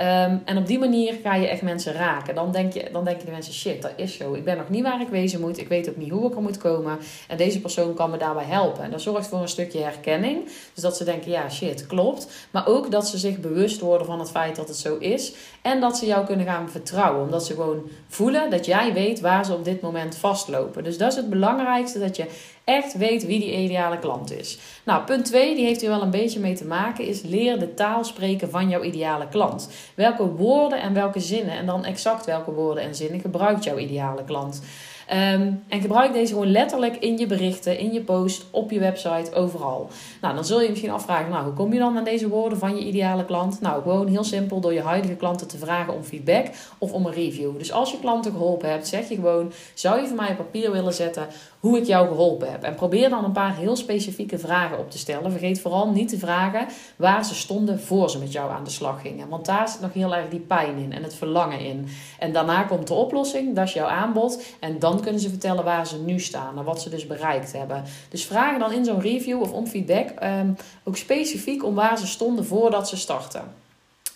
Ehm, 0.00 0.36
en 0.44 0.56
op 0.56 0.66
die 0.66 0.78
manier 0.78 1.14
ga 1.22 1.34
je 1.34 1.46
echt 1.48 1.62
mensen 1.62 1.92
raken. 1.92 2.34
Dan, 2.34 2.52
denk 2.52 2.72
je, 2.72 2.88
dan 2.92 3.04
denken 3.04 3.24
de 3.26 3.32
mensen: 3.32 3.52
shit, 3.52 3.82
dat 3.82 3.92
is 3.96 4.16
zo. 4.16 4.34
Ik 4.34 4.44
ben 4.44 4.56
nog 4.56 4.68
niet 4.68 4.82
waar 4.82 5.00
ik 5.00 5.08
wezen 5.08 5.40
moet. 5.40 5.58
Ik 5.58 5.68
weet 5.68 5.88
ook 5.88 5.96
niet 5.96 6.10
hoe 6.10 6.28
ik 6.28 6.34
er 6.34 6.42
moet 6.42 6.58
komen. 6.58 6.98
En 7.28 7.36
deze 7.36 7.60
persoon 7.60 7.94
kan 7.94 8.10
me 8.10 8.16
daarbij 8.16 8.44
helpen. 8.44 8.84
En 8.84 8.90
dat 8.90 9.00
zorgt 9.00 9.26
voor 9.26 9.40
een 9.40 9.48
stukje 9.48 9.82
herkenning. 9.82 10.44
Dus 10.74 10.82
dat 10.82 10.96
ze 10.96 11.04
denken: 11.04 11.30
ja, 11.30 11.48
shit, 11.48 11.86
klopt. 11.86 12.28
Maar 12.50 12.66
ook 12.66 12.90
dat 12.90 13.08
ze 13.08 13.18
zich 13.18 13.38
bewust 13.38 13.80
worden 13.80 14.06
van 14.06 14.18
het 14.18 14.30
feit 14.30 14.56
dat 14.56 14.68
het 14.68 14.76
zo 14.76 14.96
is. 14.96 15.32
En 15.62 15.80
dat 15.80 15.98
ze 15.98 16.06
jou 16.06 16.26
kunnen 16.26 16.46
gaan 16.46 16.70
vertrouwen. 16.70 17.22
Omdat 17.22 17.46
ze 17.46 17.54
gewoon 17.54 17.90
voelen 18.08 18.50
dat 18.50 18.66
jij 18.66 18.92
weet 18.92 19.20
waar 19.20 19.44
ze 19.44 19.54
op 19.54 19.64
dit 19.64 19.80
moment 19.80 20.16
vastlopen. 20.16 20.84
Dus 20.84 20.98
dat 20.98 21.10
is 21.10 21.16
het 21.16 21.30
belangrijkste: 21.30 21.98
dat 21.98 22.16
je 22.16 22.26
echt 22.64 22.96
weet 22.96 23.26
wie 23.26 23.40
die 23.40 23.56
ideale 23.56 23.98
klant 23.98 24.32
is. 24.32 24.58
Nou, 24.84 25.04
punt 25.04 25.24
2, 25.24 25.54
die 25.54 25.64
heeft 25.64 25.80
hier 25.80 25.90
wel 25.90 26.02
een 26.02 26.10
beetje 26.10 26.40
mee 26.40 26.54
te 26.54 26.64
maken, 26.64 27.06
is 27.06 27.22
leer 27.22 27.58
de 27.58 27.74
taal 27.74 28.04
spreken 28.04 28.50
van 28.50 28.68
jouw 28.68 28.82
ideale 28.82 29.28
klant. 29.28 29.68
Welke 29.94 30.26
woorden 30.26 30.80
en 30.80 30.94
welke 30.94 31.20
zinnen, 31.20 31.54
en 31.54 31.66
dan 31.66 31.84
exact 31.84 32.26
welke 32.26 32.52
woorden 32.52 32.82
en 32.82 32.94
zinnen 32.94 33.20
gebruikt 33.20 33.64
jouw 33.64 33.78
ideale 33.78 34.24
klant. 34.24 34.62
Ehm, 35.10 35.52
en 35.68 35.80
gebruik 35.80 36.12
deze 36.12 36.32
gewoon 36.32 36.50
letterlijk 36.50 36.96
in 36.96 37.18
je 37.18 37.26
berichten, 37.26 37.78
in 37.78 37.92
je 37.92 38.00
post, 38.00 38.44
op 38.50 38.70
je 38.70 38.78
website, 38.78 39.34
overal. 39.34 39.88
Nou, 40.20 40.34
dan 40.34 40.44
zul 40.44 40.60
je 40.60 40.68
misschien 40.68 40.90
afvragen, 40.90 41.30
nou, 41.30 41.44
hoe 41.44 41.52
kom 41.52 41.72
je 41.72 41.78
dan 41.78 41.96
aan 41.96 42.04
deze 42.04 42.28
woorden 42.28 42.58
van 42.58 42.76
je 42.76 42.84
ideale 42.84 43.24
klant? 43.24 43.60
Nou, 43.60 43.82
gewoon 43.82 44.06
heel 44.06 44.24
simpel 44.24 44.60
door 44.60 44.72
je 44.72 44.82
huidige 44.82 45.14
klanten 45.14 45.48
te 45.48 45.58
vragen 45.58 45.94
om 45.94 46.02
feedback 46.02 46.46
of 46.78 46.92
om 46.92 47.06
een 47.06 47.12
review. 47.12 47.58
Dus 47.58 47.72
als 47.72 47.90
je 47.90 47.98
klanten 47.98 48.32
geholpen 48.32 48.70
hebt, 48.70 48.88
zeg 48.88 49.08
je 49.08 49.14
gewoon, 49.14 49.52
zou 49.74 50.00
je 50.00 50.06
voor 50.06 50.16
mij 50.16 50.30
op 50.30 50.36
papier 50.36 50.72
willen 50.72 50.94
zetten 50.94 51.26
hoe 51.60 51.78
ik 51.78 51.84
jou 51.84 52.08
geholpen 52.08 52.50
heb? 52.50 52.62
En 52.62 52.74
probeer 52.74 53.08
dan 53.10 53.24
een 53.24 53.32
paar 53.32 53.56
heel 53.56 53.76
specifieke 53.76 54.38
vragen 54.38 54.78
op 54.78 54.90
te 54.90 54.98
stellen. 54.98 55.30
Vergeet 55.30 55.60
vooral 55.60 55.90
niet 55.90 56.08
te 56.08 56.18
vragen 56.18 56.66
waar 56.96 57.24
ze 57.24 57.34
stonden 57.34 57.80
voor 57.80 58.10
ze 58.10 58.18
met 58.18 58.32
jou 58.32 58.50
aan 58.50 58.64
de 58.64 58.70
slag 58.70 59.00
gingen. 59.00 59.28
Want 59.28 59.46
daar 59.46 59.68
zit 59.68 59.80
nog 59.80 59.92
heel 59.92 60.14
erg 60.14 60.28
die 60.28 60.40
pijn 60.40 60.76
in 60.76 60.92
en 60.92 61.02
het 61.02 61.14
verlangen 61.14 61.60
in. 61.60 61.86
En 62.18 62.32
daarna 62.32 62.62
komt 62.62 62.86
de 62.86 62.94
oplossing, 62.94 63.54
dat 63.54 63.66
is 63.66 63.72
jouw 63.72 63.86
aanbod. 63.86 64.42
En 64.60 64.78
dan 64.78 64.99
kunnen 65.00 65.20
ze 65.20 65.28
vertellen 65.28 65.64
waar 65.64 65.86
ze 65.86 65.98
nu 65.98 66.20
staan 66.20 66.58
en 66.58 66.64
wat 66.64 66.82
ze 66.82 66.90
dus 66.90 67.06
bereikt 67.06 67.52
hebben. 67.52 67.84
Dus 68.08 68.24
vraag 68.24 68.58
dan 68.58 68.72
in 68.72 68.84
zo'n 68.84 69.00
review 69.00 69.40
of 69.40 69.52
om 69.52 69.66
feedback 69.66 70.08
ehm, 70.08 70.50
ook 70.84 70.96
specifiek 70.96 71.64
om 71.64 71.74
waar 71.74 71.98
ze 71.98 72.06
stonden 72.06 72.44
voordat 72.44 72.88
ze 72.88 72.96
starten. 72.96 73.42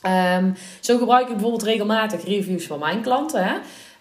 Ehm, 0.02 0.50
zo 0.81 0.98
gebruik 0.98 1.26
ik 1.26 1.32
bijvoorbeeld 1.32 1.62
regelmatig 1.62 2.25
reviews 2.25 2.66
van 2.66 2.78
mijn 2.78 3.02
klanten. 3.02 3.44
Hè? 3.44 3.54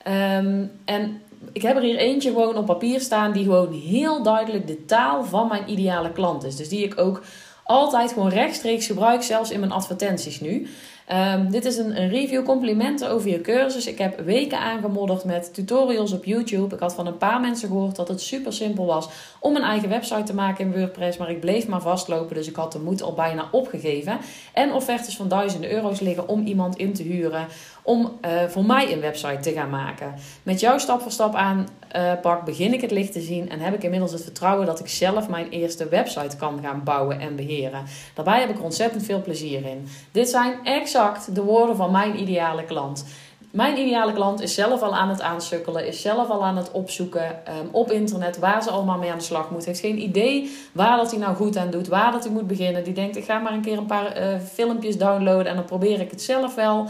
Ehm, 0.03 0.65
en 0.85 1.21
ik 1.51 1.61
heb 1.61 1.75
er 1.75 1.81
hier 1.81 1.97
eentje 1.97 2.29
gewoon 2.29 2.57
op 2.57 2.65
papier 2.65 2.99
staan 2.99 3.31
die 3.31 3.43
gewoon 3.43 3.73
heel 3.73 4.23
duidelijk 4.23 4.67
de 4.67 4.85
taal 4.85 5.23
van 5.23 5.47
mijn 5.47 5.69
ideale 5.69 6.11
klant 6.11 6.43
is. 6.43 6.55
Dus 6.55 6.69
die 6.69 6.83
ik 6.83 6.99
ook 6.99 7.23
altijd 7.63 8.11
gewoon 8.11 8.29
rechtstreeks 8.29 8.85
gebruik, 8.85 9.23
zelfs 9.23 9.51
in 9.51 9.59
mijn 9.59 9.71
advertenties 9.71 10.39
nu. 10.39 10.67
Um, 11.11 11.51
dit 11.51 11.65
is 11.65 11.77
een, 11.77 12.01
een, 12.01 12.09
review, 12.09 12.45
complimenten 12.45 13.09
over 13.09 13.29
je 13.29 13.41
cursus. 13.41 13.87
Ik 13.87 13.97
heb 13.97 14.19
weken 14.19 14.59
aangemodderd 14.59 15.23
met 15.23 15.53
tutorials 15.53 16.11
op 16.11 16.25
YouTube. 16.25 16.75
Ik 16.75 16.81
had 16.81 16.93
van 16.93 17.07
een 17.07 17.17
paar 17.17 17.39
mensen 17.39 17.67
gehoord 17.67 17.95
dat 17.95 18.07
het 18.07 18.21
super 18.21 18.53
simpel 18.53 18.85
was 18.85 19.09
om 19.43 19.55
een 19.55 19.63
eigen 19.63 19.89
website 19.89 20.23
te 20.23 20.35
maken 20.35 20.65
in 20.65 20.79
WordPress. 20.79 21.17
Maar 21.17 21.29
ik 21.29 21.39
bleef 21.39 21.67
maar 21.67 21.81
vastlopen, 21.81 22.35
dus 22.35 22.47
ik 22.47 22.55
had 22.55 22.71
de 22.71 22.79
moed 22.79 23.01
al 23.01 23.13
bijna 23.13 23.47
opgegeven. 23.51 24.17
En 24.53 24.73
offertes 24.73 25.15
van 25.15 25.27
duizenden 25.27 25.71
euro's 25.71 25.99
liggen 25.99 26.27
om 26.27 26.45
iemand 26.45 26.77
in 26.77 26.93
te 26.93 27.03
huren 27.03 27.47
om 27.81 28.19
uh, 28.25 28.43
voor 28.47 28.65
mij 28.65 28.93
een 28.93 28.99
website 28.99 29.39
te 29.39 29.51
gaan 29.51 29.69
maken. 29.69 30.13
Met 30.43 30.59
jou 30.59 30.79
stap 30.79 31.01
voor 31.01 31.11
stap 31.11 31.35
aan 31.35 31.67
uh, 31.95 32.11
pak, 32.21 32.45
begin 32.45 32.73
ik 32.73 32.81
het 32.81 32.91
licht 32.91 33.11
te 33.11 33.21
zien 33.21 33.49
en 33.49 33.59
heb 33.59 33.73
ik 33.73 33.83
inmiddels 33.83 34.11
het 34.11 34.23
vertrouwen 34.23 34.65
dat 34.65 34.79
ik 34.79 34.87
zelf 34.87 35.29
mijn 35.29 35.49
eerste 35.49 35.87
website 35.87 36.37
kan 36.37 36.59
gaan 36.61 36.83
bouwen 36.83 37.19
en 37.19 37.35
beheren. 37.35 37.83
Daarbij 38.13 38.39
heb 38.39 38.49
ik 38.49 38.63
ontzettend 38.63 39.03
veel 39.03 39.21
plezier 39.21 39.65
in. 39.65 39.87
Dit 40.11 40.29
zijn 40.29 40.53
exact 40.63 41.35
de 41.35 41.43
woorden 41.43 41.75
van 41.75 41.91
mijn 41.91 42.19
ideale 42.19 42.63
klant. 42.63 43.05
Mijn 43.53 43.77
ideale 43.77 44.13
klant 44.13 44.41
is 44.41 44.53
zelf 44.53 44.81
al 44.81 44.95
aan 44.95 45.09
het 45.09 45.21
aansukkelen, 45.21 45.87
is 45.87 46.01
zelf 46.01 46.29
al 46.29 46.45
aan 46.45 46.57
het 46.57 46.71
opzoeken 46.71 47.25
um, 47.25 47.69
op 47.71 47.91
internet 47.91 48.39
waar 48.39 48.63
ze 48.63 48.69
allemaal 48.69 48.97
mee 48.97 49.11
aan 49.11 49.17
de 49.17 49.23
slag 49.23 49.51
moet. 49.51 49.65
Heeft 49.65 49.79
geen 49.79 50.01
idee 50.01 50.57
waar 50.71 50.97
dat 50.97 51.11
hij 51.11 51.19
nou 51.19 51.35
goed 51.35 51.57
aan 51.57 51.69
doet, 51.69 51.87
waar 51.87 52.11
dat 52.11 52.23
hij 52.23 52.33
moet 52.33 52.47
beginnen. 52.47 52.83
Die 52.83 52.93
denkt, 52.93 53.15
ik 53.15 53.23
ga 53.23 53.39
maar 53.39 53.53
een 53.53 53.61
keer 53.61 53.77
een 53.77 53.85
paar 53.85 54.21
uh, 54.21 54.39
filmpjes 54.53 54.97
downloaden 54.97 55.45
en 55.45 55.55
dan 55.55 55.65
probeer 55.65 55.99
ik 55.99 56.11
het 56.11 56.21
zelf 56.21 56.55
wel. 56.55 56.87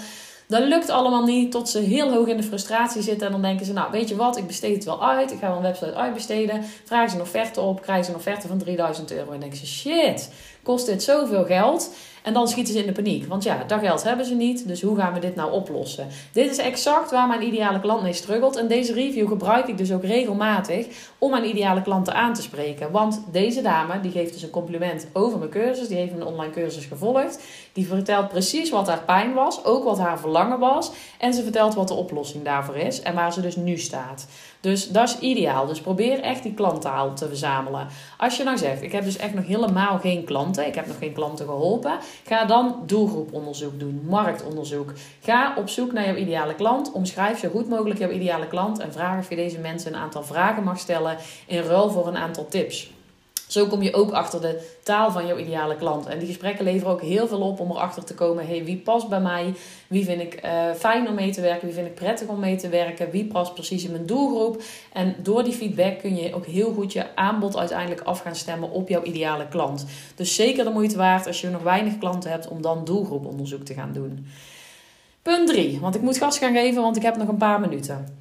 Dat 0.47 0.63
lukt 0.63 0.89
allemaal 0.89 1.23
niet 1.23 1.51
tot 1.51 1.69
ze 1.69 1.79
heel 1.79 2.11
hoog 2.11 2.27
in 2.27 2.37
de 2.37 2.43
frustratie 2.43 3.01
zitten. 3.01 3.25
En 3.25 3.33
dan 3.33 3.41
denken 3.41 3.65
ze, 3.65 3.73
nou 3.73 3.91
weet 3.91 4.09
je 4.09 4.15
wat, 4.15 4.37
ik 4.37 4.47
besteed 4.47 4.75
het 4.75 4.83
wel 4.83 5.05
uit. 5.05 5.31
Ik 5.31 5.39
ga 5.39 5.49
een 5.49 5.61
website 5.61 5.95
uitbesteden. 5.95 6.63
Vragen 6.83 7.09
ze 7.09 7.15
een 7.15 7.21
offerte 7.21 7.61
op, 7.61 7.81
krijgen 7.81 8.05
ze 8.05 8.11
een 8.11 8.17
offerte 8.17 8.47
van 8.47 8.57
3000 8.57 9.11
euro. 9.11 9.31
En 9.31 9.39
denken 9.39 9.57
ze, 9.57 9.65
shit, 9.65 10.29
kost 10.63 10.85
dit 10.85 11.03
zoveel 11.03 11.45
geld? 11.45 11.89
En 12.23 12.33
dan 12.33 12.47
schieten 12.47 12.73
ze 12.73 12.79
in 12.79 12.85
de 12.85 12.91
paniek. 12.91 13.25
Want 13.25 13.43
ja, 13.43 13.63
dat 13.67 13.79
geld 13.79 14.03
hebben 14.03 14.25
ze 14.25 14.35
niet. 14.35 14.67
Dus 14.67 14.81
hoe 14.81 14.97
gaan 14.97 15.13
we 15.13 15.19
dit 15.19 15.35
nou 15.35 15.51
oplossen? 15.51 16.07
Dit 16.31 16.51
is 16.51 16.57
exact 16.57 17.11
waar 17.11 17.27
mijn 17.27 17.43
ideale 17.43 17.79
klant 17.79 18.01
mee 18.01 18.13
struggelt. 18.13 18.55
En 18.55 18.67
deze 18.67 18.93
review 18.93 19.27
gebruik 19.27 19.67
ik 19.67 19.77
dus 19.77 19.91
ook 19.91 20.03
regelmatig 20.03 20.87
om 21.17 21.31
mijn 21.31 21.47
ideale 21.47 21.81
klanten 21.81 22.13
aan 22.13 22.33
te 22.33 22.41
spreken. 22.41 22.91
Want 22.91 23.23
deze 23.31 23.61
dame, 23.61 23.99
die 23.99 24.11
geeft 24.11 24.33
dus 24.33 24.43
een 24.43 24.49
compliment 24.49 25.07
over 25.13 25.37
mijn 25.37 25.49
cursus. 25.49 25.87
Die 25.87 25.97
heeft 25.97 26.13
een 26.13 26.25
online 26.25 26.53
cursus 26.53 26.85
gevolgd. 26.85 27.39
Die 27.73 27.87
vertelt 27.87 28.27
precies 28.27 28.69
wat 28.69 28.87
haar 28.87 29.03
pijn 29.03 29.33
was. 29.33 29.65
Ook 29.65 29.83
wat 29.83 29.99
haar 29.99 30.19
verlangen 30.19 30.59
was. 30.59 30.91
En 31.17 31.33
ze 31.33 31.43
vertelt 31.43 31.73
wat 31.73 31.87
de 31.87 31.93
oplossing 31.93 32.43
daarvoor 32.43 32.75
is. 32.75 33.01
En 33.01 33.15
waar 33.15 33.33
ze 33.33 33.41
dus 33.41 33.55
nu 33.55 33.77
staat. 33.77 34.27
Dus 34.63 34.89
dat 34.89 35.09
is 35.09 35.19
ideaal. 35.19 35.65
Dus 35.65 35.81
probeer 35.81 36.19
echt 36.19 36.43
die 36.43 36.53
klanttaal 36.53 37.13
te 37.13 37.27
verzamelen. 37.27 37.87
Als 38.17 38.37
je 38.37 38.43
nou 38.43 38.57
zegt, 38.57 38.81
ik 38.81 38.91
heb 38.91 39.03
dus 39.03 39.17
echt 39.17 39.33
nog 39.33 39.45
helemaal 39.45 39.99
geen 39.99 40.23
klanten. 40.23 40.67
Ik 40.67 40.75
heb 40.75 40.87
nog 40.87 40.97
geen 40.97 41.13
klanten 41.13 41.45
geholpen. 41.45 41.97
Ga 42.27 42.45
dan 42.45 42.83
doelgroeponderzoek 42.85 43.79
doen, 43.79 44.01
marktonderzoek. 44.07 44.93
Ga 45.21 45.53
op 45.57 45.69
zoek 45.69 45.91
naar 45.91 46.05
jouw 46.05 46.15
ideale 46.15 46.55
klant. 46.55 46.91
Omschrijf 46.91 47.39
zo 47.39 47.49
goed 47.49 47.69
mogelijk 47.69 47.99
jouw 47.99 48.09
ideale 48.09 48.47
klant. 48.47 48.79
En 48.79 48.93
vraag 48.93 49.19
of 49.19 49.29
je 49.29 49.35
deze 49.35 49.59
mensen 49.59 49.93
een 49.93 49.99
aantal 49.99 50.23
vragen 50.23 50.63
mag 50.63 50.79
stellen 50.79 51.17
in 51.47 51.61
ruil 51.61 51.89
voor 51.89 52.07
een 52.07 52.17
aantal 52.17 52.47
tips 52.47 52.92
Zo 53.53 53.67
kom 53.67 53.81
je 53.81 53.93
ook 53.93 54.11
achter 54.11 54.41
de 54.41 54.69
taal 54.83 55.11
van 55.11 55.27
jouw 55.27 55.37
ideale 55.37 55.75
klant. 55.75 56.05
En 56.05 56.19
die 56.19 56.27
gesprekken 56.27 56.65
leveren 56.65 56.93
ook 56.93 57.01
heel 57.01 57.27
veel 57.27 57.41
op 57.41 57.59
om 57.59 57.71
erachter 57.71 58.03
te 58.03 58.13
komen: 58.13 58.47
hey, 58.47 58.63
wie 58.63 58.77
past 58.77 59.09
bij 59.09 59.19
mij? 59.19 59.53
Wie 59.87 60.05
vind 60.05 60.21
ik 60.21 60.45
uh, 60.45 60.71
fijn 60.77 61.07
om 61.07 61.15
mee 61.15 61.31
te 61.31 61.41
werken? 61.41 61.65
Wie 61.65 61.75
vind 61.75 61.87
ik 61.87 61.95
prettig 61.95 62.27
om 62.27 62.39
mee 62.39 62.55
te 62.55 62.69
werken? 62.69 63.11
Wie 63.11 63.25
past 63.25 63.53
precies 63.53 63.83
in 63.83 63.91
mijn 63.91 64.05
doelgroep? 64.05 64.61
En 64.93 65.15
door 65.17 65.43
die 65.43 65.53
feedback 65.53 65.99
kun 65.99 66.15
je 66.15 66.33
ook 66.33 66.45
heel 66.45 66.73
goed 66.73 66.93
je 66.93 67.15
aanbod 67.15 67.57
uiteindelijk 67.57 68.01
af 68.01 68.21
gaan 68.21 68.35
stemmen 68.35 68.71
op 68.71 68.89
jouw 68.89 69.03
ideale 69.03 69.47
klant. 69.47 69.85
Dus 70.15 70.35
zeker 70.35 70.63
de 70.63 70.69
moeite 70.69 70.97
waard 70.97 71.27
als 71.27 71.41
je 71.41 71.49
nog 71.49 71.63
weinig 71.63 71.97
klanten 71.97 72.31
hebt 72.31 72.47
om 72.47 72.61
dan 72.61 72.85
doelgroeponderzoek 72.85 73.63
te 73.63 73.73
gaan 73.73 73.93
doen. 73.93 74.27
Punt 75.21 75.47
3, 75.47 75.79
want 75.79 75.95
ik 75.95 76.01
moet 76.01 76.17
gas 76.17 76.37
gaan 76.37 76.53
geven, 76.53 76.81
want 76.81 76.97
ik 76.97 77.03
heb 77.03 77.17
nog 77.17 77.27
een 77.27 77.37
paar 77.37 77.59
minuten. 77.59 78.17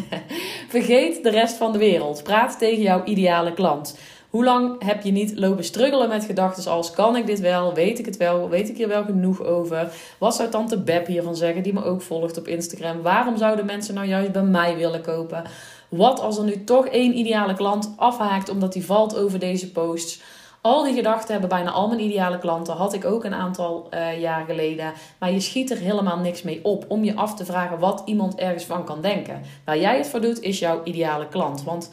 Vergeet 0.68 1.22
de 1.22 1.30
rest 1.30 1.56
van 1.56 1.72
de 1.72 1.78
wereld. 1.78 2.22
Praat 2.22 2.58
tegen 2.58 2.82
jouw 2.82 3.04
ideale 3.04 3.52
klant. 3.52 3.98
Hoe 4.36 4.44
lang 4.44 4.84
heb 4.84 5.02
je 5.02 5.12
niet 5.12 5.38
lopen 5.38 5.64
struggelen 5.64 6.08
met 6.08 6.24
gedachten 6.24 6.70
als: 6.70 6.90
kan 6.90 7.16
ik 7.16 7.26
dit 7.26 7.40
wel? 7.40 7.74
Weet 7.74 7.98
ik 7.98 8.04
het 8.04 8.16
wel? 8.16 8.48
Weet 8.48 8.68
ik 8.68 8.76
hier 8.76 8.88
wel 8.88 9.04
genoeg 9.04 9.42
over? 9.42 9.92
Wat 10.18 10.34
zou 10.34 10.48
tante 10.48 10.78
Beb 10.80 11.06
hiervan 11.06 11.36
zeggen, 11.36 11.62
die 11.62 11.72
me 11.72 11.84
ook 11.84 12.02
volgt 12.02 12.38
op 12.38 12.48
Instagram? 12.48 13.02
Waarom 13.02 13.36
zouden 13.36 13.66
mensen 13.66 13.94
nou 13.94 14.06
juist 14.06 14.32
bij 14.32 14.42
mij 14.42 14.76
willen 14.76 15.00
kopen? 15.00 15.44
Wat 15.88 16.20
als 16.20 16.38
er 16.38 16.44
nu 16.44 16.64
toch 16.64 16.86
één 16.86 17.18
ideale 17.18 17.54
klant 17.54 17.92
afhaakt 17.96 18.48
omdat 18.48 18.72
die 18.72 18.84
valt 18.84 19.16
over 19.16 19.38
deze 19.38 19.72
posts? 19.72 20.20
Al 20.60 20.84
die 20.84 20.94
gedachten 20.94 21.32
hebben 21.32 21.48
bijna 21.48 21.70
al 21.70 21.88
mijn 21.88 22.00
ideale 22.00 22.38
klanten. 22.38 22.74
Had 22.74 22.94
ik 22.94 23.04
ook 23.04 23.24
een 23.24 23.34
aantal 23.34 23.88
uh, 23.94 24.20
jaar 24.20 24.44
geleden. 24.44 24.92
Maar 25.18 25.32
je 25.32 25.40
schiet 25.40 25.70
er 25.70 25.78
helemaal 25.78 26.18
niks 26.18 26.42
mee 26.42 26.60
op 26.62 26.84
om 26.88 27.04
je 27.04 27.14
af 27.14 27.34
te 27.34 27.44
vragen 27.44 27.78
wat 27.78 28.02
iemand 28.04 28.34
ergens 28.34 28.64
van 28.64 28.84
kan 28.84 29.00
denken. 29.00 29.42
Waar 29.64 29.78
jij 29.78 29.96
het 29.96 30.08
voor 30.08 30.20
doet, 30.20 30.40
is 30.40 30.58
jouw 30.58 30.80
ideale 30.84 31.28
klant. 31.28 31.62
Want 31.62 31.90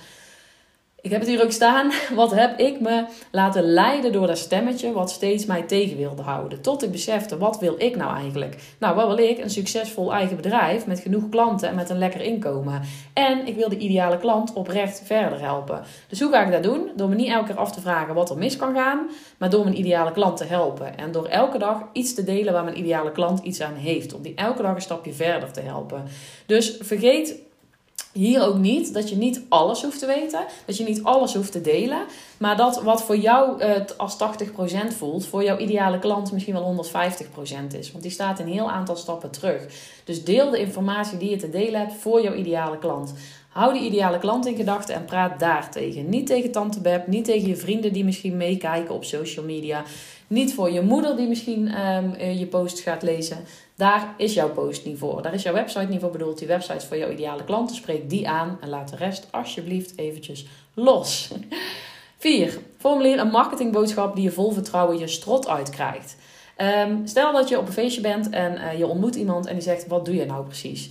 ik 1.03 1.11
heb 1.11 1.19
het 1.19 1.29
hier 1.29 1.43
ook 1.43 1.51
staan. 1.51 1.91
Wat 2.15 2.31
heb 2.31 2.59
ik 2.59 2.79
me 2.79 3.05
laten 3.31 3.63
leiden 3.63 4.11
door 4.11 4.27
dat 4.27 4.37
stemmetje 4.37 4.91
wat 4.91 5.11
steeds 5.11 5.45
mij 5.45 5.61
tegen 5.61 5.97
wilde 5.97 6.21
houden. 6.21 6.61
Tot 6.61 6.83
ik 6.83 6.91
besefte, 6.91 7.37
wat 7.37 7.59
wil 7.59 7.75
ik 7.77 7.95
nou 7.95 8.15
eigenlijk? 8.15 8.55
Nou, 8.79 8.95
wat 8.95 9.07
wil 9.07 9.27
ik? 9.27 9.37
Een 9.37 9.49
succesvol 9.49 10.13
eigen 10.13 10.35
bedrijf 10.35 10.85
met 10.85 10.99
genoeg 10.99 11.29
klanten 11.29 11.69
en 11.69 11.75
met 11.75 11.89
een 11.89 11.97
lekker 11.97 12.21
inkomen. 12.21 12.81
En 13.13 13.47
ik 13.47 13.55
wil 13.55 13.69
de 13.69 13.77
ideale 13.77 14.17
klant 14.17 14.53
oprecht 14.53 15.01
verder 15.05 15.39
helpen. 15.39 15.81
Dus 16.07 16.21
hoe 16.21 16.31
ga 16.31 16.43
ik 16.45 16.51
dat 16.51 16.63
doen? 16.63 16.89
Door 16.95 17.09
me 17.09 17.15
niet 17.15 17.31
elke 17.31 17.45
keer 17.45 17.57
af 17.57 17.71
te 17.71 17.81
vragen 17.81 18.15
wat 18.15 18.29
er 18.29 18.37
mis 18.37 18.55
kan 18.55 18.75
gaan, 18.75 19.09
maar 19.37 19.49
door 19.49 19.63
mijn 19.63 19.79
ideale 19.79 20.11
klant 20.11 20.37
te 20.37 20.45
helpen. 20.45 20.97
En 20.97 21.11
door 21.11 21.25
elke 21.25 21.57
dag 21.57 21.81
iets 21.93 22.13
te 22.13 22.23
delen 22.23 22.53
waar 22.53 22.63
mijn 22.63 22.79
ideale 22.79 23.11
klant 23.11 23.39
iets 23.39 23.61
aan 23.61 23.75
heeft. 23.75 24.13
Om 24.13 24.21
die 24.21 24.35
elke 24.35 24.61
dag 24.61 24.75
een 24.75 24.81
stapje 24.81 25.13
verder 25.13 25.51
te 25.51 25.61
helpen. 25.61 26.03
Dus 26.45 26.77
vergeet 26.81 27.51
hier 28.13 28.45
ook 28.45 28.57
niet 28.57 28.93
dat 28.93 29.09
je 29.09 29.15
niet 29.15 29.41
alles 29.49 29.83
hoeft 29.83 29.99
te 29.99 30.05
weten, 30.05 30.45
dat 30.65 30.77
je 30.77 30.83
niet 30.83 31.03
alles 31.03 31.33
hoeft 31.33 31.51
te 31.51 31.61
delen, 31.61 32.05
maar 32.37 32.57
dat 32.57 32.81
wat 32.81 33.03
voor 33.03 33.17
jou 33.17 33.63
uh, 33.63 33.75
als 33.97 34.17
80% 34.91 34.97
voelt, 34.97 35.25
voor 35.25 35.43
jouw 35.43 35.57
ideale 35.57 35.99
klant 35.99 36.31
misschien 36.31 36.53
wel 36.53 36.85
150% 37.71 37.77
is. 37.77 37.91
Want 37.91 38.03
die 38.03 38.11
staat 38.11 38.39
een 38.39 38.47
heel 38.47 38.71
aantal 38.71 38.95
stappen 38.95 39.31
terug. 39.31 39.65
Dus 40.03 40.23
deel 40.23 40.49
de 40.49 40.59
informatie 40.59 41.17
die 41.17 41.29
je 41.29 41.35
te 41.35 41.49
delen 41.49 41.79
hebt 41.79 41.93
voor 41.93 42.21
jouw 42.21 42.33
ideale 42.33 42.77
klant. 42.77 43.13
Hou 43.53 43.73
die 43.73 43.81
ideale 43.81 44.19
klant 44.19 44.45
in 44.45 44.55
gedachten 44.55 44.95
en 44.95 45.05
praat 45.05 45.39
daar 45.39 45.71
tegen. 45.71 46.09
Niet 46.09 46.27
tegen 46.27 46.51
tante 46.51 46.81
Beb, 46.81 47.07
niet 47.07 47.25
tegen 47.25 47.47
je 47.47 47.55
vrienden 47.55 47.93
die 47.93 48.05
misschien 48.05 48.37
meekijken 48.37 48.95
op 48.95 49.03
social 49.03 49.45
media. 49.45 49.83
Niet 50.27 50.53
voor 50.53 50.71
je 50.71 50.81
moeder 50.81 51.15
die 51.15 51.27
misschien 51.27 51.87
um, 51.87 52.15
je 52.19 52.45
post 52.45 52.79
gaat 52.79 53.03
lezen. 53.03 53.37
Daar 53.75 54.13
is 54.17 54.33
jouw 54.33 54.49
post 54.49 54.85
niet 54.85 54.97
voor. 54.97 55.21
Daar 55.21 55.33
is 55.33 55.43
jouw 55.43 55.53
website 55.53 55.85
niet 55.85 55.99
voor 55.99 56.11
bedoeld. 56.11 56.37
Die 56.37 56.47
website 56.47 56.75
is 56.75 56.85
voor 56.85 56.97
jouw 56.97 57.11
ideale 57.11 57.43
klanten. 57.43 57.75
Spreek 57.75 58.09
die 58.09 58.29
aan 58.29 58.57
en 58.61 58.69
laat 58.69 58.89
de 58.89 58.95
rest 58.95 59.27
alsjeblieft 59.31 59.93
eventjes 59.95 60.45
los. 60.73 61.31
4. 62.17 62.57
Formuleer 62.77 63.19
een 63.19 63.27
marketingboodschap 63.31 64.15
die 64.15 64.23
je 64.23 64.31
vol 64.31 64.51
vertrouwen 64.51 64.97
je 64.97 65.07
strot 65.07 65.47
uitkrijgt. 65.47 66.15
Um, 66.57 67.07
stel 67.07 67.33
dat 67.33 67.49
je 67.49 67.59
op 67.59 67.67
een 67.67 67.73
feestje 67.73 68.01
bent 68.01 68.29
en 68.29 68.53
uh, 68.53 68.77
je 68.77 68.87
ontmoet 68.87 69.15
iemand 69.15 69.45
en 69.45 69.53
die 69.53 69.63
zegt: 69.63 69.87
Wat 69.87 70.05
doe 70.05 70.15
je 70.15 70.25
nou 70.25 70.45
precies? 70.45 70.89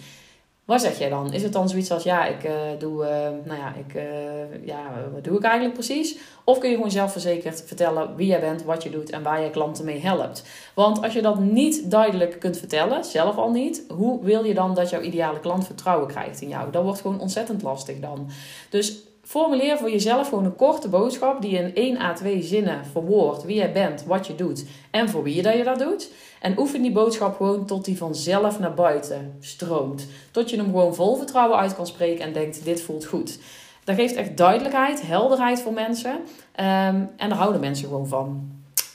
Wat 0.73 0.81
zeg 0.81 0.99
jij 0.99 1.09
dan? 1.09 1.33
Is 1.33 1.43
het 1.43 1.52
dan 1.52 1.69
zoiets 1.69 1.91
als, 1.91 2.02
ja, 2.02 2.26
ik 2.26 2.45
uh, 2.45 2.52
doe, 2.79 3.05
uh, 3.05 3.11
nou 3.45 3.59
ja, 3.59 3.75
ik, 3.75 3.95
uh, 3.95 4.67
ja, 4.67 5.09
wat 5.12 5.25
doe 5.25 5.37
ik 5.37 5.43
eigenlijk 5.43 5.75
precies? 5.75 6.19
Of 6.45 6.59
kun 6.59 6.69
je 6.69 6.75
gewoon 6.75 6.91
zelfverzekerd 6.91 7.62
vertellen 7.67 8.17
wie 8.17 8.26
jij 8.26 8.41
bent, 8.41 8.62
wat 8.62 8.83
je 8.83 8.91
doet 8.91 9.11
en 9.11 9.23
waar 9.23 9.43
je 9.43 9.50
klanten 9.50 9.85
mee 9.85 10.00
helpt? 10.00 10.45
Want 10.75 11.02
als 11.02 11.12
je 11.12 11.23
dat 11.23 11.41
niet 11.41 11.91
duidelijk 11.91 12.41
kunt 12.41 12.59
vertellen, 12.59 13.05
zelf 13.05 13.37
al 13.37 13.50
niet, 13.50 13.85
hoe 13.88 14.25
wil 14.25 14.45
je 14.45 14.55
dan 14.55 14.75
dat 14.75 14.91
jouw 14.91 15.00
ideale 15.00 15.41
klant 15.41 15.67
vertrouwen 15.67 16.09
krijgt 16.09 16.41
in 16.41 16.49
jou? 16.49 16.71
Dat 16.71 16.83
wordt 16.83 17.00
gewoon 17.00 17.21
ontzettend 17.21 17.62
lastig 17.62 17.99
dan. 17.99 18.31
Dus 18.71 19.02
formuleer 19.23 19.79
voor 19.79 19.91
jezelf 19.91 20.29
gewoon 20.29 20.45
een 20.45 20.57
korte 20.57 20.88
boodschap 20.88 21.43
die 21.43 21.59
in 21.59 21.75
1 21.75 22.00
à 22.00 22.12
2 22.12 22.43
zinnen 22.43 22.85
verwoordt 22.93 23.45
wie 23.45 23.57
jij 23.57 23.73
bent, 23.73 24.05
wat 24.05 24.26
je 24.26 24.35
doet 24.35 24.64
en 24.91 25.09
voor 25.09 25.23
wie 25.23 25.35
je 25.35 25.43
dat 25.43 25.57
je 25.57 25.64
dat 25.64 25.79
doet. 25.79 26.11
En 26.41 26.59
oefen 26.59 26.83
die 26.83 26.93
boodschap 26.93 27.37
gewoon 27.37 27.67
tot 27.67 27.85
die 27.85 27.97
vanzelf 27.97 28.59
naar 28.59 28.75
buiten 28.75 29.37
stroomt. 29.41 30.07
Tot 30.31 30.50
je 30.50 30.57
hem 30.57 30.64
gewoon 30.64 30.95
vol 30.95 31.17
vertrouwen 31.17 31.59
uit 31.59 31.75
kan 31.75 31.87
spreken 31.87 32.25
en 32.25 32.33
denkt: 32.33 32.64
dit 32.64 32.83
voelt 32.83 33.05
goed. 33.05 33.38
Dat 33.85 33.97
geeft 33.97 34.14
echt 34.14 34.37
duidelijkheid, 34.37 35.07
helderheid 35.07 35.61
voor 35.61 35.73
mensen. 35.73 36.11
Um, 36.11 36.25
en 37.17 37.29
daar 37.29 37.33
houden 37.33 37.61
mensen 37.61 37.88
gewoon 37.88 38.09
van. 38.09 38.50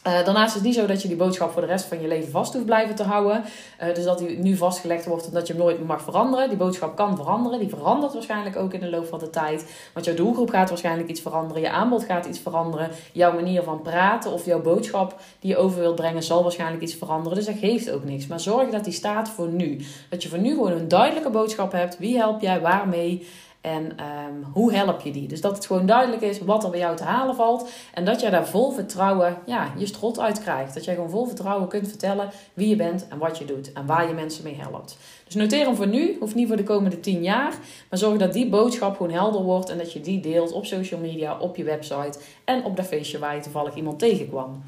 Uh, 0.07 0.25
daarnaast 0.25 0.47
is 0.47 0.53
het 0.53 0.63
niet 0.63 0.75
zo 0.75 0.85
dat 0.85 1.01
je 1.01 1.07
die 1.07 1.17
boodschap 1.17 1.51
voor 1.51 1.61
de 1.61 1.67
rest 1.67 1.85
van 1.85 2.01
je 2.01 2.07
leven 2.07 2.31
vast 2.31 2.53
hoeft 2.53 2.65
blijven 2.65 2.95
te 2.95 3.03
houden. 3.03 3.43
Uh, 3.83 3.93
dus 3.93 4.03
dat 4.03 4.17
die 4.17 4.39
nu 4.39 4.55
vastgelegd 4.55 5.05
wordt 5.05 5.27
en 5.27 5.33
dat 5.33 5.47
je 5.47 5.53
hem 5.53 5.61
nooit 5.61 5.85
mag 5.85 6.01
veranderen. 6.01 6.49
Die 6.49 6.57
boodschap 6.57 6.95
kan 6.95 7.15
veranderen. 7.15 7.59
Die 7.59 7.69
verandert 7.69 8.13
waarschijnlijk 8.13 8.55
ook 8.55 8.73
in 8.73 8.79
de 8.79 8.89
loop 8.89 9.05
van 9.05 9.19
de 9.19 9.29
tijd. 9.29 9.71
Want 9.93 10.05
jouw 10.05 10.15
doelgroep 10.15 10.49
gaat 10.49 10.69
waarschijnlijk 10.69 11.09
iets 11.09 11.21
veranderen. 11.21 11.61
Je 11.61 11.69
aanbod 11.69 12.03
gaat 12.03 12.25
iets 12.25 12.39
veranderen. 12.39 12.89
Jouw 13.11 13.33
manier 13.33 13.63
van 13.63 13.81
praten 13.81 14.31
of 14.31 14.45
jouw 14.45 14.61
boodschap 14.61 15.19
die 15.39 15.51
je 15.51 15.57
over 15.57 15.79
wilt 15.79 15.95
brengen 15.95 16.23
zal 16.23 16.43
waarschijnlijk 16.43 16.83
iets 16.83 16.95
veranderen. 16.95 17.37
Dus 17.37 17.45
dat 17.45 17.57
geeft 17.57 17.91
ook 17.91 18.03
niks. 18.03 18.27
Maar 18.27 18.39
zorg 18.39 18.69
dat 18.69 18.83
die 18.83 18.93
staat 18.93 19.29
voor 19.29 19.47
nu. 19.47 19.85
Dat 20.09 20.23
je 20.23 20.29
voor 20.29 20.39
nu 20.39 20.49
gewoon 20.49 20.71
een 20.71 20.87
duidelijke 20.87 21.29
boodschap 21.29 21.71
hebt. 21.71 21.97
Wie 21.97 22.17
help 22.17 22.41
jij, 22.41 22.61
waarmee? 22.61 23.27
En 23.61 23.83
um, 23.83 24.43
hoe 24.53 24.73
help 24.73 25.01
je 25.01 25.11
die? 25.11 25.27
Dus 25.27 25.41
dat 25.41 25.55
het 25.55 25.65
gewoon 25.65 25.85
duidelijk 25.85 26.21
is 26.21 26.39
wat 26.39 26.63
er 26.63 26.69
bij 26.69 26.79
jou 26.79 26.95
te 26.95 27.03
halen 27.03 27.35
valt. 27.35 27.69
En 27.93 28.05
dat 28.05 28.21
jij 28.21 28.29
daar 28.29 28.47
vol 28.47 28.71
vertrouwen 28.71 29.37
ja, 29.45 29.73
je 29.77 29.85
strot 29.85 30.19
uit 30.19 30.41
krijgt. 30.41 30.73
Dat 30.73 30.85
jij 30.85 30.93
gewoon 30.95 31.09
vol 31.09 31.25
vertrouwen 31.25 31.67
kunt 31.67 31.87
vertellen 31.87 32.29
wie 32.53 32.69
je 32.69 32.75
bent 32.75 33.07
en 33.07 33.17
wat 33.17 33.37
je 33.37 33.45
doet. 33.45 33.73
En 33.73 33.85
waar 33.85 34.07
je 34.07 34.13
mensen 34.13 34.43
mee 34.43 34.55
helpt. 34.55 34.97
Dus 35.25 35.35
noteer 35.35 35.65
hem 35.65 35.75
voor 35.75 35.87
nu, 35.87 36.17
hoeft 36.19 36.35
niet 36.35 36.47
voor 36.47 36.57
de 36.57 36.63
komende 36.63 36.99
10 36.99 37.23
jaar. 37.23 37.53
Maar 37.89 37.99
zorg 37.99 38.17
dat 38.17 38.33
die 38.33 38.49
boodschap 38.49 38.97
gewoon 38.97 39.11
helder 39.11 39.41
wordt. 39.41 39.69
En 39.69 39.77
dat 39.77 39.93
je 39.93 40.01
die 40.01 40.19
deelt 40.19 40.51
op 40.51 40.65
social 40.65 40.99
media, 40.99 41.37
op 41.39 41.55
je 41.55 41.63
website. 41.63 42.19
En 42.43 42.63
op 42.63 42.75
dat 42.75 42.85
feestje 42.85 43.19
waar 43.19 43.35
je 43.35 43.41
toevallig 43.41 43.75
iemand 43.75 43.99
tegenkwam. 43.99 44.63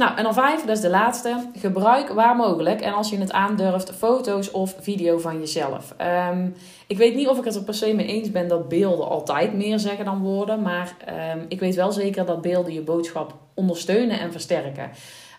Nou, 0.00 0.16
en 0.16 0.22
dan 0.22 0.34
vijf, 0.34 0.60
dat 0.60 0.76
is 0.76 0.82
de 0.82 0.90
laatste. 0.90 1.50
Gebruik 1.54 2.08
waar 2.08 2.36
mogelijk 2.36 2.80
en 2.80 2.92
als 2.92 3.10
je 3.10 3.18
het 3.18 3.32
aandurft, 3.32 3.92
foto's 3.92 4.50
of 4.50 4.74
video 4.80 5.18
van 5.18 5.38
jezelf. 5.38 5.94
Um, 6.30 6.54
ik 6.86 6.96
weet 6.96 7.14
niet 7.14 7.28
of 7.28 7.38
ik 7.38 7.44
het 7.44 7.54
er 7.54 7.62
per 7.62 7.74
se 7.74 7.94
mee 7.94 8.06
eens 8.06 8.30
ben 8.30 8.48
dat 8.48 8.68
beelden 8.68 9.08
altijd 9.08 9.54
meer 9.54 9.78
zeggen 9.78 10.04
dan 10.04 10.22
woorden. 10.22 10.62
Maar 10.62 10.96
um, 11.36 11.44
ik 11.48 11.60
weet 11.60 11.74
wel 11.74 11.92
zeker 11.92 12.26
dat 12.26 12.40
beelden 12.40 12.72
je 12.72 12.82
boodschap 12.82 13.34
ondersteunen 13.60 14.20
en 14.20 14.32
versterken. 14.32 14.90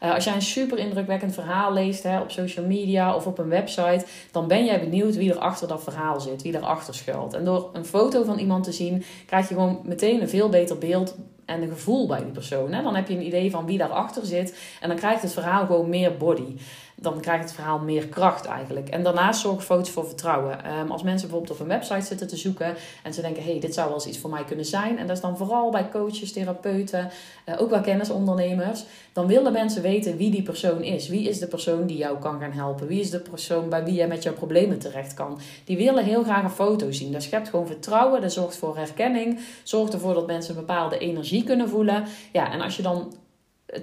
Uh, 0.04 0.14
als 0.14 0.24
jij 0.24 0.34
een 0.34 0.42
super 0.42 0.78
indrukwekkend 0.78 1.34
verhaal 1.34 1.74
leest 1.74 2.04
hè, 2.04 2.20
op 2.20 2.32
social 2.32 2.66
media 2.66 3.16
of 3.16 3.26
op 3.28 3.38
een 3.38 3.50
website, 3.50 4.06
dan 4.32 4.48
ben 4.48 4.66
jij 4.66 4.80
benieuwd 4.80 5.16
wie 5.16 5.32
er 5.32 5.40
achter 5.40 5.68
dat 5.68 5.84
verhaal 5.84 6.20
zit, 6.20 6.42
wie 6.42 6.56
erachter 6.56 6.96
schuilt. 6.96 7.34
En 7.34 7.46
door 7.46 7.70
een 7.74 7.86
foto 7.86 8.24
van 8.24 8.38
iemand 8.38 8.64
te 8.64 8.72
zien, 8.72 9.04
krijg 9.26 9.48
je 9.50 9.54
gewoon 9.54 9.80
meteen 9.84 10.22
een 10.22 10.30
veel 10.30 10.50
beter 10.50 10.78
beeld 10.78 11.16
en 11.46 11.62
een 11.62 11.70
gevoel 11.70 12.08
bij 12.08 12.24
die 12.24 12.32
persoon. 12.32 12.72
Hè? 12.74 12.84
Dan 12.84 12.96
heb 12.96 13.08
je 13.08 13.14
een 13.14 13.26
idee 13.26 13.52
van 13.52 13.66
wie 13.66 13.78
daarachter 13.78 14.26
zit 14.26 14.58
en 14.82 14.88
dan 14.88 14.98
krijgt 14.98 15.22
het 15.22 15.34
verhaal 15.34 15.66
gewoon 15.66 15.90
meer 15.90 16.18
body 16.18 16.56
dan 17.02 17.22
krijgt 17.22 17.44
het 17.44 17.54
verhaal 17.54 17.80
meer 17.80 18.08
kracht 18.08 18.46
eigenlijk. 18.46 18.90
En 18.90 19.04
daarnaast 19.04 19.42
zorgen 19.42 19.64
foto's 19.64 19.90
voor 19.90 20.06
vertrouwen. 20.06 20.80
Um, 20.80 20.92
als 20.92 21.04
mensen 21.04 21.28
bijvoorbeeld 21.28 21.60
op 21.60 21.66
een 21.66 21.72
website 21.72 22.06
zitten 22.06 22.28
te 22.28 22.38
zoeken 22.38 22.76
en 23.04 23.14
ze 23.14 23.22
denken: 23.22 23.44
hey, 23.44 23.60
dit 23.60 23.74
zou 23.74 23.88
wel 23.88 23.96
eens 23.96 24.06
iets 24.06 24.18
voor 24.18 24.30
mij 24.30 24.44
kunnen 24.44 24.66
zijn. 24.66 24.98
En 24.98 25.08
dat 25.08 25.16
is 25.16 25.22
dan 25.22 25.38
vooral 25.38 25.72
bij 25.72 25.90
coaches, 25.90 26.32
therapeuten, 26.32 27.10
uh, 27.46 27.62
ook 27.62 27.70
wel 27.70 27.82
kennisondernemers. 27.82 28.84
Dan 29.14 29.28
willen 29.28 29.52
mensen 29.52 29.82
weten 29.82 30.18
wie 30.18 30.32
die 30.32 30.44
persoon 30.44 30.84
is. 30.84 31.08
Wie 31.08 31.30
is 31.30 31.40
de 31.40 31.48
persoon 31.48 31.86
die 31.86 31.98
jou 31.98 32.20
kan 32.20 32.40
gaan 32.40 32.52
helpen? 32.52 32.88
Wie 32.88 33.00
is 33.00 33.10
de 33.10 33.20
persoon 33.20 33.70
bij 33.70 33.84
wie 33.84 33.94
jij 33.94 34.08
met 34.08 34.24
jouw 34.24 34.34
problemen 34.34 34.80
terecht 34.80 35.14
kan? 35.14 35.40
Die 35.66 35.78
willen 35.78 36.04
heel 36.04 36.24
graag 36.24 36.44
een 36.44 36.50
foto 36.50 36.92
zien. 36.92 37.12
Dat 37.12 37.24
schept 37.24 37.50
gewoon 37.50 37.68
vertrouwen, 37.68 38.22
dat 38.22 38.34
zorgt 38.34 38.58
voor 38.58 38.78
herkenning, 38.78 39.40
zorgt 39.64 39.94
ervoor 39.94 40.14
dat 40.14 40.28
mensen 40.28 40.54
een 40.56 40.66
bepaalde 40.66 40.98
energie 40.98 41.44
kunnen 41.44 41.70
voelen. 41.70 42.06
Ja, 42.32 42.52
en 42.52 42.62
als 42.62 42.76
je 42.76 42.82
dan 42.82 43.14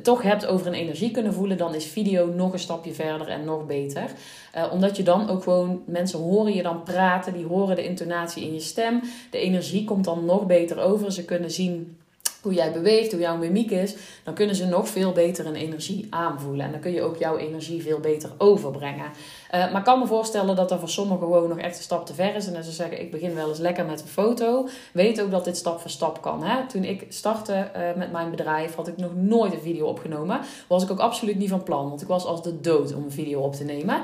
toch 0.02 0.22
hebt 0.22 0.46
over 0.46 0.66
een 0.66 0.74
energie 0.74 1.10
kunnen 1.10 1.34
voelen, 1.34 1.56
dan 1.56 1.74
is 1.74 1.86
video 1.86 2.26
nog 2.26 2.52
een 2.52 2.58
stapje 2.58 2.92
verder 2.92 3.28
en 3.28 3.44
nog 3.44 3.66
beter. 3.66 4.10
Uh, 4.56 4.72
omdat 4.72 4.96
je 4.96 5.02
dan 5.02 5.28
ook 5.28 5.42
gewoon, 5.42 5.82
mensen 5.86 6.18
horen 6.18 6.54
je 6.54 6.62
dan 6.62 6.82
praten, 6.82 7.32
die 7.32 7.46
horen 7.46 7.76
de 7.76 7.84
intonatie 7.84 8.44
in 8.44 8.52
je 8.52 8.60
stem. 8.60 9.00
De 9.30 9.38
energie 9.38 9.84
komt 9.84 10.04
dan 10.04 10.24
nog 10.24 10.46
beter 10.46 10.78
over. 10.78 11.12
Ze 11.12 11.24
kunnen 11.24 11.50
zien 11.50 11.96
hoe 12.42 12.54
jij 12.54 12.72
beweegt, 12.72 13.12
hoe 13.12 13.20
jouw 13.20 13.36
mimiek 13.36 13.70
is, 13.70 13.94
dan 14.24 14.34
kunnen 14.34 14.56
ze 14.56 14.66
nog 14.66 14.88
veel 14.88 15.12
beter 15.12 15.46
een 15.46 15.54
energie 15.54 16.06
aanvoelen. 16.10 16.64
En 16.66 16.72
dan 16.72 16.80
kun 16.80 16.92
je 16.92 17.02
ook 17.02 17.16
jouw 17.16 17.36
energie 17.36 17.82
veel 17.82 17.98
beter 17.98 18.30
overbrengen. 18.38 19.04
Uh, 19.04 19.50
maar 19.50 19.76
ik 19.76 19.84
kan 19.84 19.98
me 19.98 20.06
voorstellen 20.06 20.56
dat 20.56 20.68
dat 20.68 20.78
voor 20.78 20.88
sommigen 20.88 21.22
gewoon 21.22 21.48
nog 21.48 21.58
echt 21.58 21.76
een 21.76 21.82
stap 21.82 22.06
te 22.06 22.14
ver 22.14 22.34
is. 22.34 22.46
En 22.46 22.56
als 22.56 22.66
ze 22.66 22.72
zeggen, 22.72 23.00
ik 23.00 23.10
begin 23.10 23.34
wel 23.34 23.48
eens 23.48 23.58
lekker 23.58 23.84
met 23.84 24.00
een 24.00 24.08
foto. 24.08 24.68
Weet 24.92 25.22
ook 25.22 25.30
dat 25.30 25.44
dit 25.44 25.56
stap 25.56 25.80
voor 25.80 25.90
stap 25.90 26.22
kan. 26.22 26.44
Hè? 26.44 26.66
Toen 26.66 26.84
ik 26.84 27.06
startte 27.08 27.70
uh, 27.76 27.82
met 27.96 28.12
mijn 28.12 28.30
bedrijf, 28.30 28.74
had 28.74 28.88
ik 28.88 28.96
nog 28.96 29.14
nooit 29.14 29.52
een 29.52 29.60
video 29.60 29.86
opgenomen. 29.86 30.40
Was 30.68 30.82
ik 30.82 30.90
ook 30.90 30.98
absoluut 30.98 31.38
niet 31.38 31.50
van 31.50 31.62
plan. 31.62 31.88
Want 31.88 32.02
ik 32.02 32.08
was 32.08 32.24
als 32.24 32.42
de 32.42 32.60
dood 32.60 32.94
om 32.94 33.04
een 33.04 33.12
video 33.12 33.40
op 33.40 33.54
te 33.54 33.64
nemen 33.64 34.02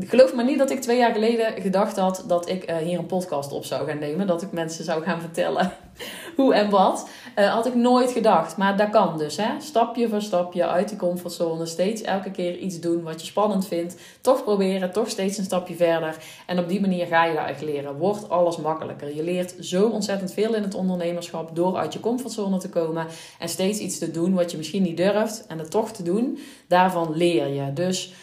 geloof 0.00 0.34
maar 0.34 0.44
niet 0.44 0.58
dat 0.58 0.70
ik 0.70 0.80
twee 0.80 0.98
jaar 0.98 1.12
geleden 1.12 1.62
gedacht 1.62 1.96
had 1.96 2.24
dat 2.26 2.48
ik 2.48 2.70
uh, 2.70 2.76
hier 2.76 2.98
een 2.98 3.06
podcast 3.06 3.52
op 3.52 3.64
zou 3.64 3.86
gaan 3.86 3.98
nemen. 3.98 4.26
Dat 4.26 4.42
ik 4.42 4.52
mensen 4.52 4.84
zou 4.84 5.02
gaan 5.02 5.20
vertellen 5.20 5.72
hoe 6.36 6.54
en 6.54 6.70
wat. 6.70 7.08
Uh, 7.38 7.52
had 7.52 7.66
ik 7.66 7.74
nooit 7.74 8.10
gedacht. 8.10 8.56
Maar 8.56 8.76
dat 8.76 8.90
kan 8.90 9.18
dus. 9.18 9.36
Hè? 9.36 9.60
Stapje 9.60 10.08
voor 10.08 10.22
stapje 10.22 10.66
uit 10.66 10.88
die 10.88 10.98
comfortzone. 10.98 11.66
Steeds 11.66 12.02
elke 12.02 12.30
keer 12.30 12.58
iets 12.58 12.80
doen 12.80 13.02
wat 13.02 13.20
je 13.20 13.26
spannend 13.26 13.66
vindt. 13.66 13.96
Toch 14.20 14.44
proberen, 14.44 14.92
toch 14.92 15.08
steeds 15.08 15.38
een 15.38 15.44
stapje 15.44 15.74
verder. 15.74 16.16
En 16.46 16.58
op 16.58 16.68
die 16.68 16.80
manier 16.80 17.06
ga 17.06 17.24
je 17.24 17.34
dat 17.34 17.46
echt 17.46 17.62
leren. 17.62 17.96
Wordt 17.96 18.28
alles 18.28 18.56
makkelijker. 18.56 19.14
Je 19.14 19.22
leert 19.22 19.54
zo 19.60 19.88
ontzettend 19.88 20.32
veel 20.32 20.54
in 20.54 20.62
het 20.62 20.74
ondernemerschap 20.74 21.56
door 21.56 21.76
uit 21.76 21.92
je 21.92 22.00
comfortzone 22.00 22.58
te 22.58 22.68
komen. 22.68 23.06
En 23.38 23.48
steeds 23.48 23.78
iets 23.78 23.98
te 23.98 24.10
doen 24.10 24.34
wat 24.34 24.50
je 24.50 24.56
misschien 24.56 24.82
niet 24.82 24.96
durft. 24.96 25.46
En 25.46 25.58
het 25.58 25.70
toch 25.70 25.90
te 25.90 26.02
doen. 26.02 26.38
Daarvan 26.68 27.16
leer 27.16 27.46
je. 27.46 27.72
Dus 27.72 28.14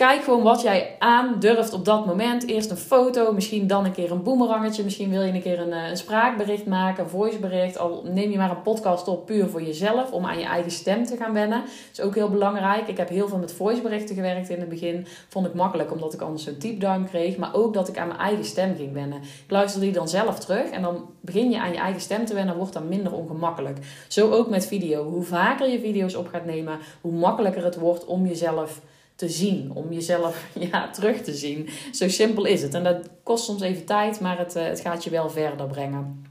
Kijk 0.00 0.22
gewoon 0.22 0.42
wat 0.42 0.62
jij 0.62 0.96
aandurft 0.98 1.72
op 1.72 1.84
dat 1.84 2.06
moment. 2.06 2.46
Eerst 2.46 2.70
een 2.70 2.76
foto, 2.76 3.32
misschien 3.32 3.66
dan 3.66 3.84
een 3.84 3.92
keer 3.92 4.10
een 4.10 4.22
boemerangetje. 4.22 4.84
Misschien 4.84 5.10
wil 5.10 5.22
je 5.22 5.32
een 5.32 5.42
keer 5.42 5.60
een, 5.60 5.72
eh, 5.72 5.88
een 5.88 5.96
spraakbericht 5.96 6.66
maken, 6.66 7.04
een 7.04 7.10
voicebericht. 7.10 7.78
Al 7.78 8.02
neem 8.04 8.30
je 8.30 8.36
maar 8.36 8.50
een 8.50 8.62
podcast 8.62 9.08
op 9.08 9.26
puur 9.26 9.48
voor 9.48 9.62
jezelf, 9.62 10.12
om 10.12 10.26
aan 10.26 10.38
je 10.38 10.44
eigen 10.44 10.70
stem 10.70 11.04
te 11.04 11.16
gaan 11.16 11.32
wennen. 11.32 11.60
Dat 11.60 11.98
is 11.98 12.00
ook 12.00 12.14
heel 12.14 12.28
belangrijk. 12.28 12.88
Ik 12.88 12.96
heb 12.96 13.08
heel 13.08 13.28
veel 13.28 13.38
met 13.38 13.52
voiceberichten 13.52 14.14
gewerkt 14.14 14.48
in 14.48 14.60
het 14.60 14.68
begin. 14.68 15.06
Vond 15.28 15.46
ik 15.46 15.54
makkelijk, 15.54 15.92
omdat 15.92 16.14
ik 16.14 16.20
anders 16.20 16.44
zo'n 16.44 16.78
duim 16.78 17.06
kreeg. 17.06 17.36
Maar 17.36 17.54
ook 17.54 17.74
dat 17.74 17.88
ik 17.88 17.98
aan 17.98 18.08
mijn 18.08 18.20
eigen 18.20 18.44
stem 18.44 18.76
ging 18.76 18.92
wennen. 18.92 19.18
Ik 19.22 19.50
luisterde 19.50 19.86
die 19.86 19.94
dan 19.94 20.08
zelf 20.08 20.38
terug. 20.38 20.70
En 20.70 20.82
dan 20.82 21.10
begin 21.20 21.50
je 21.50 21.60
aan 21.60 21.72
je 21.72 21.78
eigen 21.78 22.00
stem 22.00 22.24
te 22.24 22.34
wennen, 22.34 22.56
wordt 22.56 22.72
dat 22.72 22.88
minder 22.88 23.12
ongemakkelijk. 23.12 23.78
Zo 24.08 24.30
ook 24.30 24.48
met 24.48 24.66
video. 24.66 25.10
Hoe 25.10 25.22
vaker 25.22 25.68
je 25.68 25.80
video's 25.80 26.14
op 26.14 26.28
gaat 26.28 26.44
nemen, 26.44 26.78
hoe 27.00 27.12
makkelijker 27.12 27.64
het 27.64 27.78
wordt 27.78 28.04
om 28.04 28.26
jezelf 28.26 28.80
te 29.20 29.28
zien, 29.28 29.70
om 29.74 29.92
jezelf 29.92 30.46
ja, 30.70 30.90
terug 30.90 31.20
te 31.20 31.34
zien. 31.34 31.68
Zo 31.92 32.08
simpel 32.08 32.44
is 32.44 32.62
het. 32.62 32.74
En 32.74 32.84
dat 32.84 33.08
kost 33.22 33.44
soms 33.44 33.60
even 33.60 33.84
tijd, 33.84 34.20
maar 34.20 34.38
het, 34.38 34.56
eh, 34.56 34.64
het 34.64 34.80
gaat 34.80 35.04
je 35.04 35.10
wel 35.10 35.30
verder 35.30 35.66
brengen. 35.66 36.24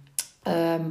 Ehm, 0.44 0.84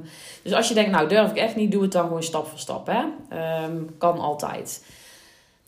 dus 0.43 0.53
als 0.53 0.69
je 0.69 0.75
denkt, 0.75 0.91
nou 0.91 1.09
durf 1.09 1.31
ik 1.31 1.37
echt 1.37 1.57
niet, 1.57 1.73
doe 1.73 1.83
het 1.83 1.93
dan 1.93 2.07
gewoon 2.07 2.23
stap 2.23 2.47
voor 2.47 2.59
stap. 2.59 2.87
Hè? 2.87 3.05
Ehm, 3.29 3.77
kan 3.99 4.19
altijd. 4.19 4.85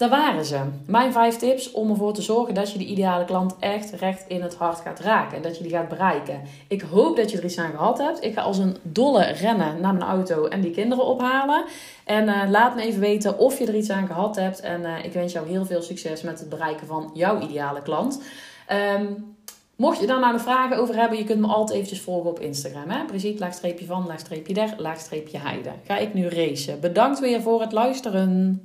Daar 0.01 0.09
waren 0.09 0.45
ze. 0.45 0.61
Mijn 0.87 1.13
vijf 1.13 1.37
tips 1.37 1.71
om 1.71 1.91
ervoor 1.91 2.13
te 2.13 2.23
zorgen 2.23 2.55
dat 2.55 2.73
je 2.73 2.79
de 2.79 2.85
ideale 2.85 3.25
klant 3.25 3.57
echt 3.59 3.91
recht 3.91 4.25
in 4.29 4.43
het 4.43 4.55
hart 4.55 4.81
gaat 4.81 5.01
raken. 5.01 5.37
En 5.37 5.43
dat 5.43 5.57
je 5.57 5.63
die 5.63 5.73
gaat 5.73 5.89
bereiken. 5.89 6.41
Ik 6.69 6.81
hoop 6.81 7.17
dat 7.17 7.31
je 7.31 7.39
er 7.39 7.45
iets 7.45 7.59
aan 7.59 7.71
gehad 7.71 7.99
hebt. 7.99 8.25
Ik 8.25 8.33
ga 8.33 8.41
als 8.41 8.59
een 8.59 8.77
dolle 8.83 9.25
rennen 9.25 9.81
naar 9.81 9.95
mijn 9.95 10.11
auto 10.11 10.47
en 10.47 10.61
die 10.61 10.71
kinderen 10.71 11.05
ophalen. 11.05 11.65
En 12.05 12.29
uh, 12.29 12.43
laat 12.49 12.75
me 12.75 12.83
even 12.83 13.01
weten 13.01 13.39
of 13.39 13.59
je 13.59 13.67
er 13.67 13.77
iets 13.77 13.91
aan 13.91 14.07
gehad 14.07 14.37
hebt. 14.37 14.61
En 14.61 14.81
uh, 14.81 15.05
ik 15.05 15.13
wens 15.13 15.33
jou 15.33 15.49
heel 15.49 15.65
veel 15.65 15.83
succes 15.83 16.23
met 16.23 16.39
het 16.39 16.49
bereiken 16.49 16.87
van 16.87 17.11
jouw 17.15 17.41
ideale 17.41 17.83
klant. 17.83 18.23
Um, 18.97 19.37
Mocht 19.77 20.01
je 20.01 20.07
daar 20.07 20.21
nou 20.21 20.33
nog 20.33 20.43
vragen 20.43 20.77
over 20.77 20.97
hebben, 20.97 21.19
je 21.19 21.25
kunt 21.25 21.41
me 21.41 21.47
altijd 21.47 21.77
eventjes 21.77 22.01
volgen 22.01 22.31
op 22.31 22.41
Instagram. 22.41 22.91
Hè? 22.91 23.33
Laagstreepje 23.39 23.87
van, 23.87 24.07
laagstreepje 24.07 24.55
der, 24.55 24.75
laagstreepje 24.77 25.39
heide. 25.39 25.71
Ga 25.85 25.97
ik 25.97 26.15
nu 26.15 26.29
racen. 26.29 26.81
Bedankt 26.81 27.19
weer 27.19 27.43
voor 27.43 27.61
het 27.61 27.73
luisteren. 27.73 28.61